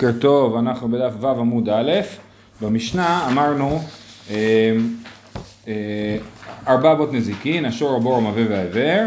בוקר 0.00 0.18
טוב, 0.20 0.56
אנחנו 0.56 0.88
בדף 0.88 1.12
ו' 1.20 1.26
עמוד 1.26 1.68
א', 1.68 1.92
במשנה 2.62 3.28
אמרנו 3.28 3.80
אה, 4.30 4.36
אה, 5.68 6.16
ארבע 6.68 6.92
אבות 6.92 7.12
נזיקין, 7.12 7.64
השור, 7.64 7.96
הבור, 7.96 8.16
המווה 8.16 8.44
והעיוור, 8.48 9.06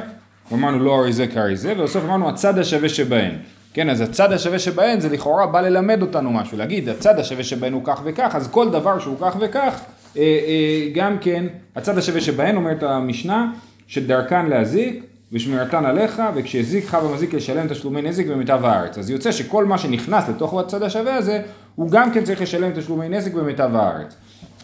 אמרנו 0.54 0.80
לא 0.80 0.96
הרי 0.96 1.14
זה 1.14 1.28
כהרי 1.28 1.56
זה, 1.56 1.74
ובסוף 1.78 2.04
אמרנו 2.04 2.30
הצד 2.30 2.58
השווה 2.58 2.90
שבהן. 2.90 3.32
כן, 3.74 3.90
אז 3.90 4.02
הצד 4.02 4.34
השווה 4.34 4.60
שבהן 4.60 5.00
זה 5.00 5.10
לכאורה 5.10 5.48
בא 5.48 5.62
ללמד 5.62 6.02
אותנו 6.02 6.32
משהו, 6.32 6.58
להגיד 6.58 6.90
הצד 6.90 7.20
השווה 7.20 7.44
שבהן 7.44 7.74
הוא 7.74 7.82
כך 7.86 8.02
וכך, 8.04 8.36
אז 8.36 8.48
כל 8.48 8.70
דבר 8.70 9.00
שהוא 9.00 9.18
כך 9.22 9.36
וכך, 9.40 9.82
אה, 10.18 10.88
גם 10.94 11.18
כן, 11.20 11.46
הצד 11.76 11.98
השווה 11.98 12.22
שבהן 12.22 12.56
אומרת 12.56 12.84
המשנה, 12.84 13.52
שדרכן 13.88 14.46
להזיק 14.46 15.04
ושמירתן 15.34 15.86
עליך, 15.86 16.22
וכשהזיק 16.36 16.86
לך 16.86 16.98
ומזיק 17.04 17.34
לשלם 17.34 17.68
תשלומי 17.68 18.02
נזק 18.02 18.26
במיטב 18.26 18.66
הארץ. 18.66 18.98
אז 18.98 19.10
יוצא 19.10 19.32
שכל 19.32 19.66
מה 19.66 19.78
שנכנס 19.78 20.30
לתוך 20.30 20.54
הצד 20.54 20.84
השווה 20.84 21.16
הזה, 21.16 21.42
הוא 21.76 21.92
גם 21.92 22.12
כן 22.12 22.24
צריך 22.24 22.42
לשלם 22.42 22.72
תשלומי 22.76 23.10
נזק 23.10 23.34
במיטב 23.34 23.70
הארץ. 23.74 24.16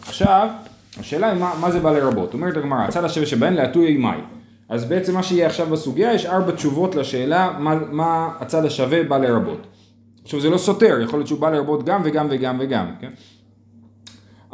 עכשיו, 0.02 0.48
השאלה 1.00 1.30
היא 1.30 1.40
מה, 1.40 1.54
מה 1.60 1.70
זה 1.70 1.80
בא 1.80 1.92
לרבות. 1.92 2.34
אומרת 2.34 2.56
הגמרא, 2.56 2.84
הצד 2.84 3.04
השווה 3.04 3.26
שבהן 3.26 3.54
להטוי 3.54 3.86
אימי. 3.86 4.16
אז 4.68 4.84
בעצם 4.84 5.14
מה 5.14 5.22
שיהיה 5.22 5.46
עכשיו 5.46 5.66
בסוגיה, 5.66 6.12
יש 6.14 6.26
ארבע 6.26 6.52
תשובות 6.52 6.94
לשאלה 6.94 7.56
מה, 7.58 7.74
מה 7.90 8.30
הצד 8.40 8.64
השווה 8.64 9.02
בא 9.02 9.18
לרבות. 9.18 9.66
עכשיו 10.24 10.40
זה 10.40 10.50
לא 10.50 10.58
סותר, 10.58 10.98
יכול 11.02 11.18
להיות 11.18 11.28
שהוא 11.28 11.40
בא 11.40 11.50
לרבות 11.50 11.84
גם 11.84 12.00
וגם 12.04 12.26
וגם 12.30 12.56
וגם, 12.60 12.86
כן? 13.00 13.10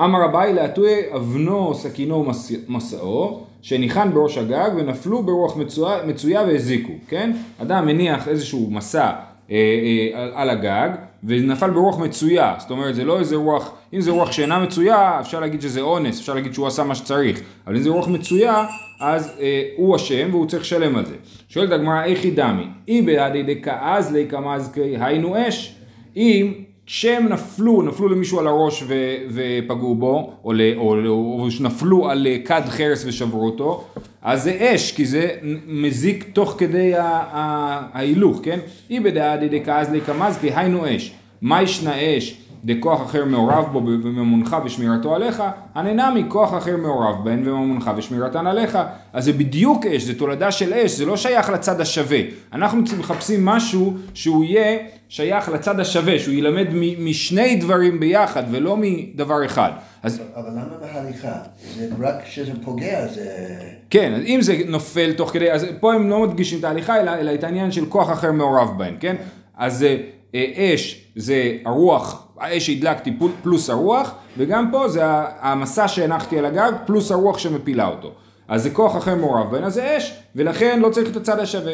אמר 0.04 0.24
אביי 0.24 0.52
להטוי 0.52 0.90
אבנו, 1.14 1.74
סכינו 1.74 2.26
ומסעו, 2.68 3.40
שניחן 3.62 4.12
בראש 4.12 4.38
הגג 4.38 4.70
ונפלו 4.76 5.22
ברוח 5.22 5.56
מצויה, 5.56 5.98
מצויה 6.06 6.42
והזיקו, 6.42 6.92
כן? 7.08 7.32
אדם 7.62 7.86
מניח 7.86 8.28
איזשהו 8.28 8.70
מסע 8.70 9.10
אה, 9.50 9.56
אה, 9.56 10.28
על 10.34 10.50
הגג 10.50 10.88
ונפל 11.24 11.70
ברוח 11.70 11.98
מצויה, 11.98 12.54
זאת 12.58 12.70
אומרת 12.70 12.94
זה 12.94 13.04
לא 13.04 13.18
איזה 13.18 13.36
רוח, 13.36 13.72
אם 13.92 14.00
זה 14.00 14.10
רוח 14.10 14.32
שאינה 14.32 14.58
מצויה 14.58 15.20
אפשר 15.20 15.40
להגיד 15.40 15.60
שזה 15.60 15.80
אונס, 15.80 16.20
אפשר 16.20 16.34
להגיד 16.34 16.54
שהוא 16.54 16.66
עשה 16.66 16.84
מה 16.84 16.94
שצריך, 16.94 17.40
אבל 17.66 17.76
אם 17.76 17.82
זה 17.82 17.90
רוח 17.90 18.08
מצויה 18.08 18.66
אז 19.00 19.32
אה, 19.40 19.62
הוא 19.76 19.96
אשם 19.96 20.28
והוא 20.30 20.46
צריך 20.46 20.62
לשלם 20.62 20.96
על 20.96 21.04
זה. 21.06 21.14
שואלת 21.48 21.72
הגמרא 21.72 22.04
איכי 22.04 22.30
דמי, 22.30 22.66
אי 22.88 23.02
בעדי 23.02 23.42
דקאז 23.42 24.12
ליה 24.12 24.26
קמזקי 24.26 24.96
היינו 25.00 25.48
אש, 25.48 25.76
אם 26.16 26.52
כשהם 26.86 27.28
נפלו, 27.28 27.82
נפלו 27.82 28.08
למישהו 28.08 28.40
על 28.40 28.46
הראש 28.46 28.84
ו, 28.86 28.94
ופגעו 29.30 29.94
בו, 29.94 30.32
או, 30.44 30.52
או, 30.76 30.96
או, 31.06 31.40
או 31.40 31.48
נפלו 31.60 32.10
על 32.10 32.26
אה, 32.26 32.36
כד 32.44 32.62
חרס 32.66 33.04
ושברו 33.06 33.46
אותו, 33.46 33.84
אז 34.22 34.42
זה 34.42 34.56
אש, 34.74 34.92
כי 34.92 35.04
זה 35.06 35.28
מזיק 35.66 36.30
תוך 36.32 36.54
כדי 36.58 36.92
ההילוך, 36.96 38.40
כן? 38.42 38.58
אי 38.90 39.00
בדעה 39.00 39.36
דדקה 39.36 39.82
לקמז, 39.92 40.38
כי 40.40 40.50
היינו 40.54 40.96
אש. 40.96 41.12
מה 41.42 41.62
ישנה 41.62 41.94
אש? 42.18 42.41
דכוח 42.64 43.02
אחר 43.02 43.24
מעורב 43.24 43.64
בו 43.72 43.78
וממונך 43.78 44.56
ושמירתו 44.64 45.14
עליך, 45.14 45.42
הננה 45.74 46.10
מכוח 46.14 46.54
אחר 46.54 46.76
מעורב 46.76 47.24
בהן 47.24 47.48
וממונך 47.48 47.90
ושמירתן 47.96 48.46
עליך. 48.46 48.78
אז 49.12 49.24
זה 49.24 49.32
בדיוק 49.32 49.86
אש, 49.86 50.02
זה 50.02 50.18
תולדה 50.18 50.52
של 50.52 50.74
אש, 50.74 50.90
זה 50.90 51.06
לא 51.06 51.16
שייך 51.16 51.50
לצד 51.50 51.80
השווה. 51.80 52.18
אנחנו 52.52 52.82
מחפשים 52.98 53.44
משהו 53.44 53.94
שהוא 54.14 54.44
יהיה 54.44 54.78
שייך 55.08 55.48
לצד 55.48 55.80
השווה, 55.80 56.18
שהוא 56.18 56.34
ילמד 56.34 56.66
משני 56.98 57.56
דברים 57.56 58.00
ביחד 58.00 58.42
ולא 58.50 58.76
מדבר 58.80 59.44
אחד. 59.44 59.70
אז... 60.02 60.22
אבל 60.34 60.50
למה 60.50 60.76
בהליכה? 60.80 61.32
זה 61.76 61.88
רק 62.00 62.22
כשזה 62.24 62.52
פוגע 62.64 63.06
זה... 63.06 63.58
כן, 63.90 64.14
אז 64.14 64.22
אם 64.26 64.38
זה 64.42 64.56
נופל 64.68 65.12
תוך 65.12 65.30
כדי, 65.30 65.52
אז 65.52 65.66
פה 65.80 65.94
הם 65.94 66.10
לא 66.10 66.22
מדגישים 66.22 66.58
את 66.58 66.64
ההליכה 66.64 67.00
אלא, 67.00 67.10
אלא 67.10 67.34
את 67.34 67.44
העניין 67.44 67.72
של 67.72 67.86
כוח 67.86 68.12
אחר 68.12 68.32
מעורב 68.32 68.78
בהן, 68.78 68.94
כן? 69.00 69.16
אז 69.56 69.86
אה, 70.34 70.74
אש 70.74 71.08
זה 71.16 71.52
הרוח, 71.64 72.21
האש 72.42 72.66
שהדלקתי 72.66 73.16
פלוס 73.42 73.70
הרוח, 73.70 74.14
וגם 74.38 74.68
פה 74.70 74.88
זה 74.88 75.02
המסע 75.40 75.88
שהנחתי 75.88 76.38
על 76.38 76.44
הגג 76.44 76.72
פלוס 76.86 77.10
הרוח 77.10 77.38
שמפילה 77.38 77.88
אותו. 77.88 78.12
אז 78.48 78.62
זה 78.62 78.70
כוח 78.70 78.96
אחר 78.96 79.14
מעורב 79.14 79.50
בהן, 79.50 79.64
אז 79.64 79.74
זה 79.74 79.96
אש, 79.96 80.18
ולכן 80.36 80.80
לא 80.80 80.88
צריך 80.88 81.10
את 81.10 81.16
הצד 81.16 81.38
השווה. 81.38 81.72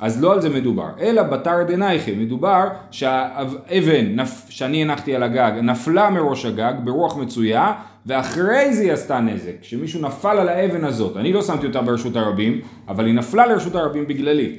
אז 0.00 0.22
לא 0.22 0.32
על 0.32 0.40
זה 0.40 0.48
מדובר, 0.48 0.88
אלא 1.00 1.22
בתר 1.22 1.62
דנייכי, 1.68 2.12
מדובר 2.12 2.68
שהאבן 2.90 4.16
שאני 4.48 4.82
הנחתי 4.82 5.14
על 5.14 5.22
הגג 5.22 5.52
נפלה 5.62 6.10
מראש 6.10 6.44
הגג 6.44 6.72
ברוח 6.84 7.16
מצויה, 7.16 7.72
ואחרי 8.06 8.74
זה 8.74 8.82
היא 8.82 8.92
עשתה 8.92 9.20
נזק, 9.20 9.52
כשמישהו 9.62 10.00
נפל 10.00 10.38
על 10.38 10.48
האבן 10.48 10.84
הזאת, 10.84 11.16
אני 11.16 11.32
לא 11.32 11.42
שמתי 11.42 11.66
אותה 11.66 11.82
ברשות 11.82 12.16
הרבים, 12.16 12.60
אבל 12.88 13.06
היא 13.06 13.14
נפלה 13.14 13.46
לרשות 13.46 13.74
הרבים 13.74 14.06
בגללי. 14.06 14.52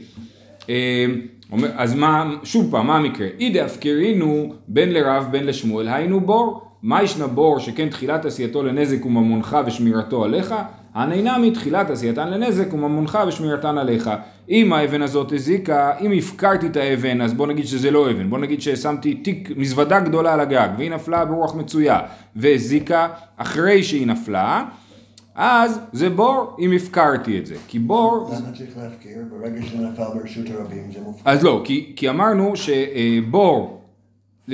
אז 1.76 1.96
מה, 1.96 2.32
שוב 2.44 2.72
פעם, 2.72 2.88
מה 2.88 2.96
המקרה? 2.96 3.28
אידי 3.40 3.62
הפקרינו 3.62 4.54
בין 4.68 4.94
לרב 4.94 5.28
בין 5.32 5.46
לשמואל, 5.46 5.88
היינו 5.88 6.20
בור. 6.20 6.68
מה 6.84 7.04
ישנה 7.04 7.28
בור 7.28 7.60
שכן 7.60 7.90
תחילת 7.90 8.26
עשייתו 8.26 8.64
לנזק 8.64 9.06
וממונך 9.06 9.58
ושמירתו 9.66 10.24
עליך? 10.24 10.56
הנהנה 10.94 11.38
מתחילת 11.38 11.90
עשייתן 11.90 12.30
לנזק 12.30 12.74
וממונך 12.74 13.20
ושמירתן 13.28 13.78
עליך. 13.78 14.10
אם 14.50 14.74
האבן 14.74 15.02
הזאת 15.02 15.32
הזיקה, 15.32 15.92
אם 16.02 16.12
הפקרתי 16.18 16.68
את 16.68 16.78
האבן, 16.78 17.22
אז 17.22 17.34
בוא 17.34 17.48
נגיד 17.48 17.66
שזה 17.66 17.92
לא 17.92 18.12
אבן, 18.12 18.30
בוא 18.30 18.38
נגיד 18.40 18.62
ששמתי 18.62 19.14
תיק, 19.14 19.50
מזוודה 19.56 20.00
גדולה 20.00 20.34
על 20.34 20.40
הגג, 20.40 20.70
והיא 20.78 20.92
נפלה 20.92 21.26
ברוח 21.26 21.56
מצויה, 21.56 22.00
והזיקה 22.36 23.08
אחרי 23.38 23.84
שהיא 23.84 24.08
נפלה, 24.08 24.64
אז 25.36 25.80
זה 25.94 26.10
בור 26.10 26.56
אם 26.60 26.72
הפקרתי 26.76 27.40
את 27.40 27.46
זה, 27.46 27.56
כי 27.68 27.80
בור... 27.80 28.32
למה 28.34 28.58
צריך 28.58 28.78
להפקיר? 28.78 29.18
ברגע 29.30 29.62
שזה 29.62 29.78
נפל 29.78 30.04
ברשות 30.14 30.46
הרבים 30.50 30.92
זה 30.92 31.00
מופקר. 31.02 31.32
אז 31.32 31.44
לא, 31.44 31.62
כי, 31.66 31.94
כי 31.96 32.10
אמרנו 32.10 32.54
שבור, 32.56 33.82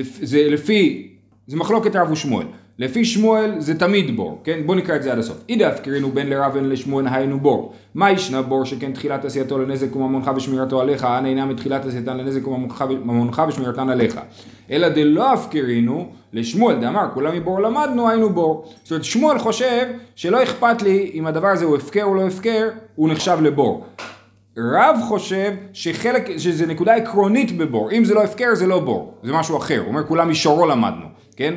זה 0.03 0.47
לפי, 0.49 1.09
זה 1.47 1.57
מחלוקת 1.57 1.95
רב 1.95 2.11
ושמואל. 2.11 2.47
לפי 2.79 3.05
שמואל 3.05 3.51
זה 3.59 3.79
תמיד 3.79 4.15
בור, 4.15 4.41
כן? 4.43 4.59
בוא 4.65 4.75
נקרא 4.75 4.95
את 4.95 5.03
זה 5.03 5.11
עד 5.11 5.19
הסוף. 5.19 5.37
אידא 5.49 5.67
הפקרינו 5.67 6.11
בין 6.11 6.29
לרב 6.29 6.53
בין 6.53 6.69
לשמואל 6.69 7.07
היינו 7.07 7.39
בור. 7.39 7.73
מה 7.95 8.11
ישנה 8.11 8.41
בור 8.41 8.65
שכן 8.65 8.91
תחילת 8.91 9.25
עשייתו 9.25 9.57
לנזק 9.57 9.95
וממונך 9.95 10.31
ושמירתו 10.35 10.81
עליך, 10.81 11.03
אנא 11.03 11.27
אינה 11.27 11.45
מתחילת 11.45 11.85
עשייתן 11.85 12.17
לנזק 12.17 12.47
וממונך 12.47 13.43
ושמירתן 13.47 13.89
עליך. 13.89 14.19
אלא 14.71 14.89
דלא 14.89 15.33
הפקרינו 15.33 16.09
לשמואל 16.33 16.75
דאמר 16.75 17.07
כולם 17.13 17.35
מבור 17.35 17.61
למדנו 17.61 18.09
היינו 18.09 18.29
בור. 18.29 18.65
זאת 18.83 18.91
אומרת 18.91 19.03
שמואל 19.03 19.39
חושב 19.39 19.87
שלא 20.15 20.43
אכפת 20.43 20.81
לי 20.81 21.11
אם 21.13 21.27
הדבר 21.27 21.47
הזה 21.47 21.65
הוא 21.65 21.77
הפקר 21.77 22.03
או 22.03 22.15
לא 22.15 22.27
הפקר, 22.27 22.69
הוא 22.95 23.09
נחשב 23.09 23.37
לבור. 23.41 23.85
רב 24.57 24.99
חושב 25.07 25.51
שחלק, 25.73 26.37
שזה 26.37 26.65
נקודה 26.65 26.95
עקרונית 26.95 27.57
בבור, 27.57 27.91
אם 27.91 28.05
זה 28.05 28.13
לא 28.13 28.23
הפקר 28.23 28.55
זה 28.55 28.67
לא 28.67 28.79
בור, 28.79 29.13
זה 29.23 29.33
משהו 29.33 29.57
אחר, 29.57 29.79
הוא 29.79 29.87
אומר 29.87 30.03
כולם 30.07 30.27
מישורו 30.27 30.65
למדנו, 30.65 31.05
כן? 31.35 31.53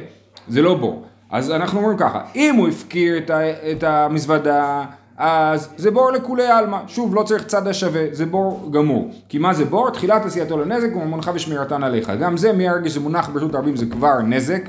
זה 0.48 0.62
לא 0.62 0.74
בור. 0.74 1.04
אז 1.30 1.50
אנחנו 1.50 1.78
אומרים 1.78 1.98
ככה, 1.98 2.20
אם 2.36 2.54
הוא 2.54 2.68
הפקיר 2.68 3.18
את, 3.18 3.30
ה, 3.30 3.40
את 3.70 3.82
המזוודה, 3.82 4.84
אז 5.16 5.68
זה 5.76 5.90
בור 5.90 6.10
לכולי 6.12 6.46
עלמא. 6.46 6.78
שוב, 6.86 7.14
לא 7.14 7.22
צריך 7.22 7.44
צד 7.44 7.66
השווה, 7.66 8.02
זה 8.12 8.26
בור 8.26 8.68
גמור. 8.72 9.10
כי 9.28 9.38
מה 9.38 9.54
זה 9.54 9.64
בור? 9.64 9.90
תחילת 9.90 10.24
עשייתו 10.24 10.58
לנזק 10.58 10.96
וממונך 10.96 11.30
ושמירתן 11.34 11.82
עליך. 11.82 12.12
גם 12.20 12.36
זה, 12.36 12.52
מהרגע 12.52 12.88
שזה 12.88 13.00
מונח 13.00 13.28
ברשות 13.28 13.54
הרבים 13.54 13.76
זה 13.76 13.86
כבר 13.86 14.22
נזק, 14.22 14.68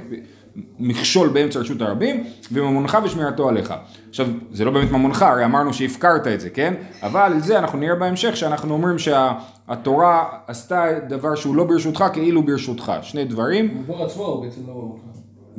מכשול 0.80 1.30
באמצע 1.30 1.60
רשות 1.60 1.82
הרבים, 1.82 2.24
וממונך 2.52 2.98
ושמירתו 3.04 3.50
עליך. 3.50 3.74
עכשיו, 4.10 4.28
זה 4.52 4.66
לא 4.66 4.72
באמת 4.72 4.92
ממונך, 4.92 5.22
הרי 5.22 5.46
אמרנו 5.46 5.74
שהפקרת 5.74 6.28
את 6.28 6.42
זה, 6.42 6.50
כן? 6.50 6.74
אבל 7.04 7.34
זה 7.40 7.60
אנחנו 7.60 7.80
נראה 7.80 7.96
בהמשך, 7.96 8.38
שאנחנו 8.38 8.74
אומרים 8.74 8.98
שהתורה 9.00 10.26
עשתה 10.48 10.86
דבר 11.10 11.36
שהוא 11.36 11.56
לא 11.56 11.64
ברשותך, 11.64 12.06
כאילו 12.14 12.44
ברשותך. 12.44 12.94
שני 13.02 13.26
דברים. 13.26 13.84
הבור 13.84 14.06
עצמו 14.06 14.24
הוא 14.24 14.46
בעצם 14.46 14.62
לא 14.68 14.74
ממונך. 14.74 15.11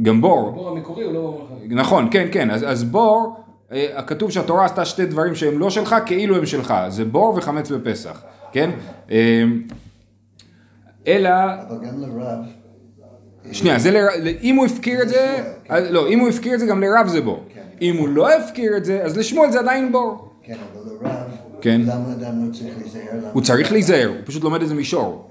גם 0.02 0.20
בור. 0.20 0.48
הבור 0.48 0.68
המקורי 0.68 1.04
הוא 1.04 1.12
לא 1.12 1.20
ממונך. 1.20 1.72
נכון, 1.86 2.08
כן, 2.10 2.28
כן, 2.32 2.50
אז, 2.50 2.64
אז 2.68 2.84
בור, 2.84 3.36
אה, 3.72 4.02
כתוב 4.06 4.30
שהתורה 4.30 4.64
עשתה 4.64 4.84
שתי 4.84 5.06
דברים 5.06 5.34
שהם 5.34 5.58
לא 5.58 5.70
שלך, 5.70 5.96
כאילו 6.06 6.36
הם 6.36 6.46
שלך, 6.46 6.74
זה 6.88 7.04
בור 7.04 7.34
וחמץ 7.36 7.70
בפסח, 7.70 8.22
כן? 8.52 8.70
אה, 9.10 9.44
אלא... 11.06 11.30
אבל 11.68 11.86
גם 11.86 12.00
לרב... 12.00 12.38
שנייה, 13.52 13.78
זה 13.78 13.90
לרב, 13.90 14.10
אם 14.42 14.56
הוא 14.56 14.66
הפקיר 14.66 15.02
את 15.02 15.08
זה, 15.08 15.36
אז, 15.68 15.90
לא, 15.90 16.08
אם 16.08 16.18
הוא 16.18 16.28
הפקיר 16.28 16.54
את 16.54 16.60
זה 16.60 16.66
גם 16.66 16.80
לרב 16.80 17.08
זה 17.08 17.20
בור. 17.20 17.44
כן. 17.54 17.60
אם 17.82 17.96
הוא 17.96 18.08
לא 18.08 18.32
הפקיר 18.32 18.76
את 18.76 18.84
זה, 18.84 19.02
אז 19.04 19.16
לשמואל 19.18 19.50
זה 19.50 19.60
עדיין 19.60 19.92
בור. 19.92 20.28
כן, 20.42 20.56
אבל 20.72 20.92
לרב... 20.92 21.30
כן. 21.60 21.80
למה 21.80 22.12
אדם 22.12 22.46
לא 22.46 22.52
צריך 22.52 22.78
להיזהר? 22.78 23.30
הוא 23.32 23.42
צריך 23.42 23.72
להיזהר, 23.72 24.08
הוא 24.08 24.16
פשוט 24.24 24.44
לומד 24.44 24.60
איזה 24.60 24.74
מישור. 24.74 25.28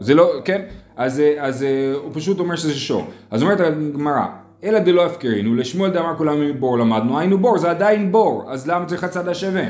זה 0.00 0.14
לא, 0.14 0.32
כן? 0.44 0.62
אז, 1.00 1.20
אה, 1.20 1.34
אז 1.38 1.62
אה, 1.62 1.92
הוא 2.02 2.10
פשוט 2.12 2.38
אומר 2.38 2.56
שזה 2.56 2.74
שור. 2.74 3.06
אז 3.30 3.42
אומרת 3.42 3.60
הגמרא, 3.60 4.26
אלא 4.64 4.78
דלא 4.78 5.06
הפקרינו, 5.06 5.54
לשמואל 5.54 5.90
דאמר 5.90 6.16
כולם 6.16 6.40
מבור 6.40 6.78
למדנו, 6.78 7.18
היינו 7.18 7.38
בור, 7.38 7.58
זה 7.58 7.70
עדיין 7.70 8.12
בור, 8.12 8.44
אז 8.48 8.68
למה 8.68 8.86
צריך 8.86 9.04
הצד 9.04 9.28
השווה? 9.28 9.62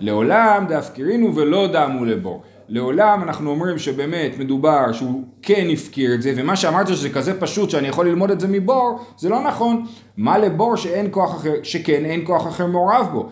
לעולם 0.00 0.64
דאפקרינו 0.68 1.36
ולא 1.36 1.66
דאמו 1.66 2.04
לבור. 2.04 2.42
לעולם 2.68 3.22
אנחנו 3.22 3.50
אומרים 3.50 3.78
שבאמת 3.78 4.38
מדובר 4.38 4.92
שהוא 4.92 5.24
כן 5.42 5.66
הפקיר 5.72 6.14
את 6.14 6.22
זה, 6.22 6.32
ומה 6.36 6.56
שאמרת 6.56 6.88
שזה 6.88 7.10
כזה 7.10 7.40
פשוט 7.40 7.70
שאני 7.70 7.88
יכול 7.88 8.08
ללמוד 8.08 8.30
את 8.30 8.40
זה 8.40 8.48
מבור, 8.48 9.00
זה 9.18 9.28
לא 9.28 9.40
נכון. 9.40 9.86
מה 10.16 10.38
לבור 10.38 10.76
שאין 10.76 11.08
כוח 11.10 11.36
אחר, 11.36 11.54
שכן 11.62 12.04
אין 12.04 12.20
כוח 12.24 12.46
אחר 12.46 12.66
מעורב 12.66 13.08
בו? 13.12 13.28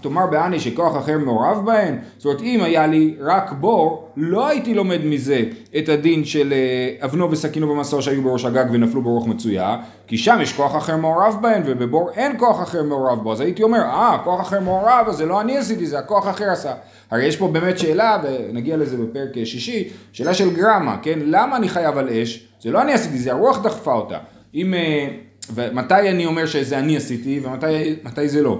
תאמר 0.00 0.26
בעני 0.26 0.60
שכוח 0.60 0.96
אחר 0.96 1.18
מעורב 1.18 1.64
בהן? 1.64 1.98
זאת 2.18 2.24
אומרת, 2.24 2.40
אם 2.42 2.60
היה 2.62 2.86
לי 2.86 3.14
רק 3.20 3.52
בור, 3.52 4.08
לא 4.16 4.48
הייתי 4.48 4.74
לומד 4.74 5.00
מזה 5.04 5.42
את 5.78 5.88
הדין 5.88 6.24
של 6.24 6.52
אה, 6.52 7.06
אבנו 7.06 7.30
וסכינו 7.30 7.70
ומסור 7.70 8.00
שהיו 8.00 8.22
בראש 8.22 8.44
הגג 8.44 8.64
ונפלו 8.72 9.02
ברוח 9.02 9.26
מצויה, 9.26 9.76
כי 10.06 10.18
שם 10.18 10.38
יש 10.42 10.52
כוח 10.52 10.76
אחר 10.76 10.96
מעורב 10.96 11.38
בהן, 11.40 11.62
ובבור 11.66 12.10
אין 12.10 12.38
כוח 12.38 12.62
אחר 12.62 12.82
מעורב 12.82 13.22
בו, 13.22 13.32
אז 13.32 13.40
הייתי 13.40 13.62
אומר, 13.62 13.80
אה, 13.80 14.18
כוח 14.24 14.40
אחר 14.40 14.60
מעורב, 14.60 15.04
אז 15.08 15.16
זה 15.16 15.26
לא 15.26 15.40
אני 15.40 15.58
עשיתי, 15.58 15.86
זה 15.86 15.98
הכוח 15.98 16.28
אחר 16.28 16.50
עשה. 16.50 16.72
הרי 17.10 17.24
יש 17.24 17.36
פה 17.36 17.48
באמת 17.48 17.78
שאלה, 17.78 18.22
ונגיע 18.22 18.76
לזה 18.76 18.96
בפרק 18.96 19.44
שישי, 19.44 19.88
שאלה 20.12 20.34
של 20.34 20.54
גרמה, 20.54 20.96
כן? 21.02 21.18
למה 21.22 21.56
אני 21.56 21.68
חייב 21.68 21.98
על 21.98 22.08
אש? 22.08 22.48
זה 22.62 22.70
לא 22.70 22.82
אני 22.82 22.92
עשיתי, 22.92 23.18
זה 23.18 23.32
הרוח 23.32 23.62
דחפה 23.62 23.92
אותה. 23.92 24.18
אם, 24.54 24.74
אה, 24.74 25.08
ומתי 25.54 26.10
אני 26.10 26.26
אומר 26.26 26.46
שזה 26.46 26.78
אני 26.78 26.96
עשיתי, 26.96 27.40
ומתי 27.44 28.28
זה 28.28 28.42
לא. 28.42 28.58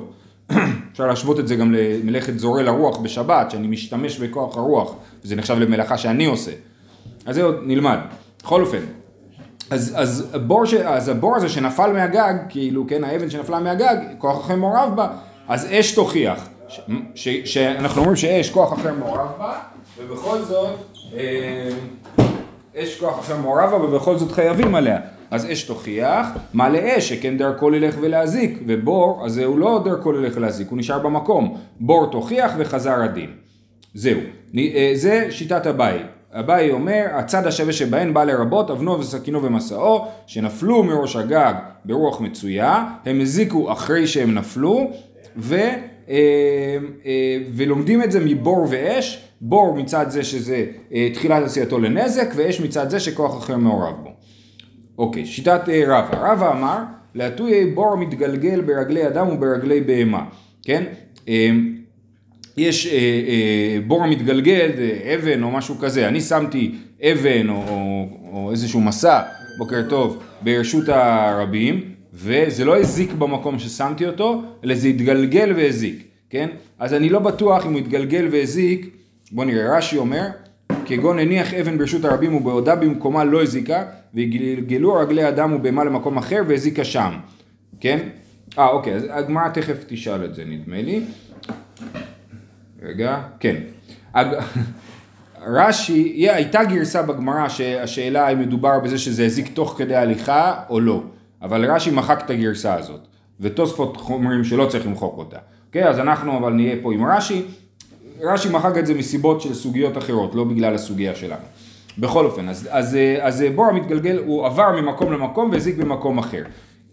אפשר 0.92 1.06
להשוות 1.06 1.40
את 1.40 1.48
זה 1.48 1.56
גם 1.56 1.72
למלאכת 1.72 2.38
זורל 2.38 2.68
הרוח 2.68 2.98
בשבת, 2.98 3.50
שאני 3.50 3.66
משתמש 3.66 4.18
בכוח 4.18 4.56
הרוח, 4.56 4.94
וזה 5.24 5.36
נחשב 5.36 5.58
למלאכה 5.58 5.98
שאני 5.98 6.24
עושה. 6.24 6.52
אז 7.26 7.34
זה 7.34 7.42
עוד 7.42 7.56
נלמד. 7.62 7.98
בכל 8.42 8.60
אופן, 8.60 8.80
אז, 9.70 9.92
אז, 9.96 10.30
הבור 10.34 10.66
ש, 10.66 10.74
אז 10.74 11.08
הבור 11.08 11.36
הזה 11.36 11.48
שנפל 11.48 11.92
מהגג, 11.92 12.34
כאילו, 12.48 12.84
כן, 12.88 13.04
האבן 13.04 13.30
שנפלה 13.30 13.60
מהגג, 13.60 13.96
כוח 14.18 14.44
אחר 14.44 14.56
מעורב 14.56 14.92
בה, 14.96 15.08
אז 15.48 15.66
אש 15.70 15.92
תוכיח. 15.92 16.48
ש, 16.68 16.80
ש, 17.14 17.28
שאנחנו 17.28 18.00
אומרים 18.00 18.16
שאש 18.16 18.50
כוח 18.50 18.72
אחר 18.72 18.94
מעורב 18.94 19.28
בה, 19.38 19.58
ובכל 19.98 20.42
זאת, 20.42 20.70
אה, 21.16 21.68
אש 22.76 23.00
כוח 23.00 23.20
אחר 23.20 23.36
מעורב 23.36 23.70
בה, 23.70 23.76
ובכל 23.76 24.16
זאת 24.16 24.32
חייבים 24.32 24.74
עליה. 24.74 24.98
אז 25.34 25.46
אש 25.52 25.62
תוכיח, 25.62 26.26
מה 26.52 26.68
לאש, 26.68 27.08
שכן 27.08 27.36
דרכו 27.36 27.70
ללך 27.70 27.96
ולהזיק, 28.00 28.58
ובור, 28.66 29.22
אז 29.26 29.38
הוא 29.38 29.58
לא 29.58 29.82
דרכו 29.84 30.12
ללך 30.12 30.36
ולהזיק, 30.36 30.68
הוא 30.68 30.78
נשאר 30.78 30.98
במקום. 30.98 31.56
בור 31.80 32.06
תוכיח 32.10 32.52
וחזר 32.58 33.02
הדין. 33.02 33.30
זהו, 33.94 34.20
אה, 34.58 34.92
זה 34.94 35.26
שיטת 35.30 35.66
אביי. 35.66 35.98
אביי 36.32 36.70
אומר, 36.70 37.06
הצד 37.12 37.46
השווה 37.46 37.72
שבהן 37.72 38.14
בא 38.14 38.24
לרבות 38.24 38.70
אבנו 38.70 38.98
וסכינו 39.00 39.42
ומסעו, 39.42 40.04
שנפלו 40.26 40.82
מראש 40.82 41.16
הגג 41.16 41.54
ברוח 41.84 42.20
מצויה, 42.20 42.84
הם 43.06 43.20
הזיקו 43.20 43.72
אחרי 43.72 44.06
שהם 44.06 44.34
נפלו, 44.34 44.90
ו, 45.36 45.54
אה, 45.54 45.74
אה, 47.06 47.38
ולומדים 47.54 48.02
את 48.02 48.12
זה 48.12 48.20
מבור 48.24 48.66
ואש, 48.70 49.28
בור 49.40 49.76
מצד 49.76 50.06
זה 50.08 50.24
שזה 50.24 50.66
תחילת 51.14 51.42
עשייתו 51.42 51.78
לנזק, 51.78 52.32
ואש 52.36 52.60
מצד 52.60 52.90
זה 52.90 53.00
שכוח 53.00 53.38
אחר 53.38 53.56
מעורב 53.56 53.94
בו. 54.02 54.13
אוקיי, 54.98 55.26
שיטת 55.26 55.68
אה, 55.68 55.82
רבא. 55.86 56.32
רבא 56.32 56.52
אמר, 56.52 56.78
להטויי 57.14 57.66
בור 57.66 57.96
מתגלגל 57.96 58.60
ברגלי 58.60 59.06
אדם 59.06 59.28
וברגלי 59.28 59.80
בהמה, 59.80 60.24
כן? 60.62 60.84
אמ, 61.28 61.74
יש 62.56 62.86
אה, 62.86 62.92
אה, 62.92 63.78
בור 63.86 64.06
מתגלגל, 64.06 64.70
אבן 65.14 65.42
או 65.42 65.50
משהו 65.50 65.78
כזה, 65.78 66.08
אני 66.08 66.20
שמתי 66.20 66.74
אבן 67.02 67.48
או, 67.48 67.54
או, 67.68 68.06
או 68.32 68.50
איזשהו 68.50 68.80
מסע, 68.80 69.20
בוקר 69.58 69.82
טוב, 69.88 70.22
ברשות 70.42 70.88
הרבים, 70.88 71.80
וזה 72.14 72.64
לא 72.64 72.78
הזיק 72.78 73.12
במקום 73.12 73.58
ששמתי 73.58 74.06
אותו, 74.06 74.42
אלא 74.64 74.74
זה 74.74 74.88
התגלגל 74.88 75.52
והזיק, 75.56 76.02
כן? 76.30 76.48
אז 76.78 76.94
אני 76.94 77.08
לא 77.08 77.18
בטוח 77.18 77.66
אם 77.66 77.72
הוא 77.72 77.80
התגלגל 77.80 78.28
והזיק, 78.30 78.96
בוא 79.32 79.44
נראה, 79.44 79.76
רש"י 79.76 79.96
אומר, 79.96 80.26
כגון 80.86 81.18
הניח 81.18 81.54
אבן 81.54 81.78
ברשות 81.78 82.04
הרבים 82.04 82.34
ובעודה 82.34 82.74
במקומה 82.74 83.24
לא 83.24 83.42
הזיקה, 83.42 83.84
וגלגלו 84.14 84.94
רגלי 84.94 85.28
אדם 85.28 85.52
ובהמה 85.52 85.84
למקום 85.84 86.18
אחר 86.18 86.42
והזיקה 86.48 86.84
שם, 86.84 87.12
כן? 87.80 87.98
אה 88.58 88.68
אוקיי, 88.68 88.94
אז 88.94 89.06
הגמרא 89.10 89.48
תכף 89.48 89.84
תשאל 89.86 90.24
את 90.24 90.34
זה 90.34 90.44
נדמה 90.44 90.82
לי. 90.82 91.02
רגע, 92.82 93.22
כן. 93.40 93.56
רש"י, 95.46 96.30
הייתה 96.30 96.64
גרסה 96.64 97.02
בגמרא 97.02 97.48
שהשאלה 97.48 98.28
אם 98.28 98.40
מדובר 98.40 98.80
בזה 98.80 98.98
שזה 98.98 99.24
הזיק 99.24 99.54
תוך 99.54 99.74
כדי 99.78 99.96
הליכה 99.96 100.62
או 100.70 100.80
לא, 100.80 101.02
אבל 101.42 101.70
רש"י 101.70 101.90
מחק 101.90 102.22
את 102.24 102.30
הגרסה 102.30 102.74
הזאת, 102.74 103.00
ותוספות 103.40 103.96
אומרים 103.96 104.44
שלא 104.44 104.66
צריך 104.66 104.86
למחוק 104.86 105.18
אותה. 105.18 105.38
אוקיי, 105.66 105.88
אז 105.88 105.98
אנחנו 105.98 106.38
אבל 106.38 106.52
נהיה 106.52 106.76
פה 106.82 106.94
עם 106.94 107.06
רש"י, 107.06 107.42
רש"י 108.20 108.48
מחק 108.50 108.78
את 108.78 108.86
זה 108.86 108.94
מסיבות 108.94 109.40
של 109.40 109.54
סוגיות 109.54 109.98
אחרות, 109.98 110.34
לא 110.34 110.44
בגלל 110.44 110.74
הסוגיה 110.74 111.14
שלנו. 111.14 111.44
בכל 111.98 112.24
אופן, 112.24 112.48
אז, 112.48 112.68
אז, 112.70 112.98
אז 113.20 113.44
בור 113.54 113.66
המתגלגל 113.66 114.18
הוא 114.26 114.46
עבר 114.46 114.80
ממקום 114.80 115.12
למקום 115.12 115.50
והזיק 115.50 115.76
במקום 115.76 116.18
אחר. 116.18 116.42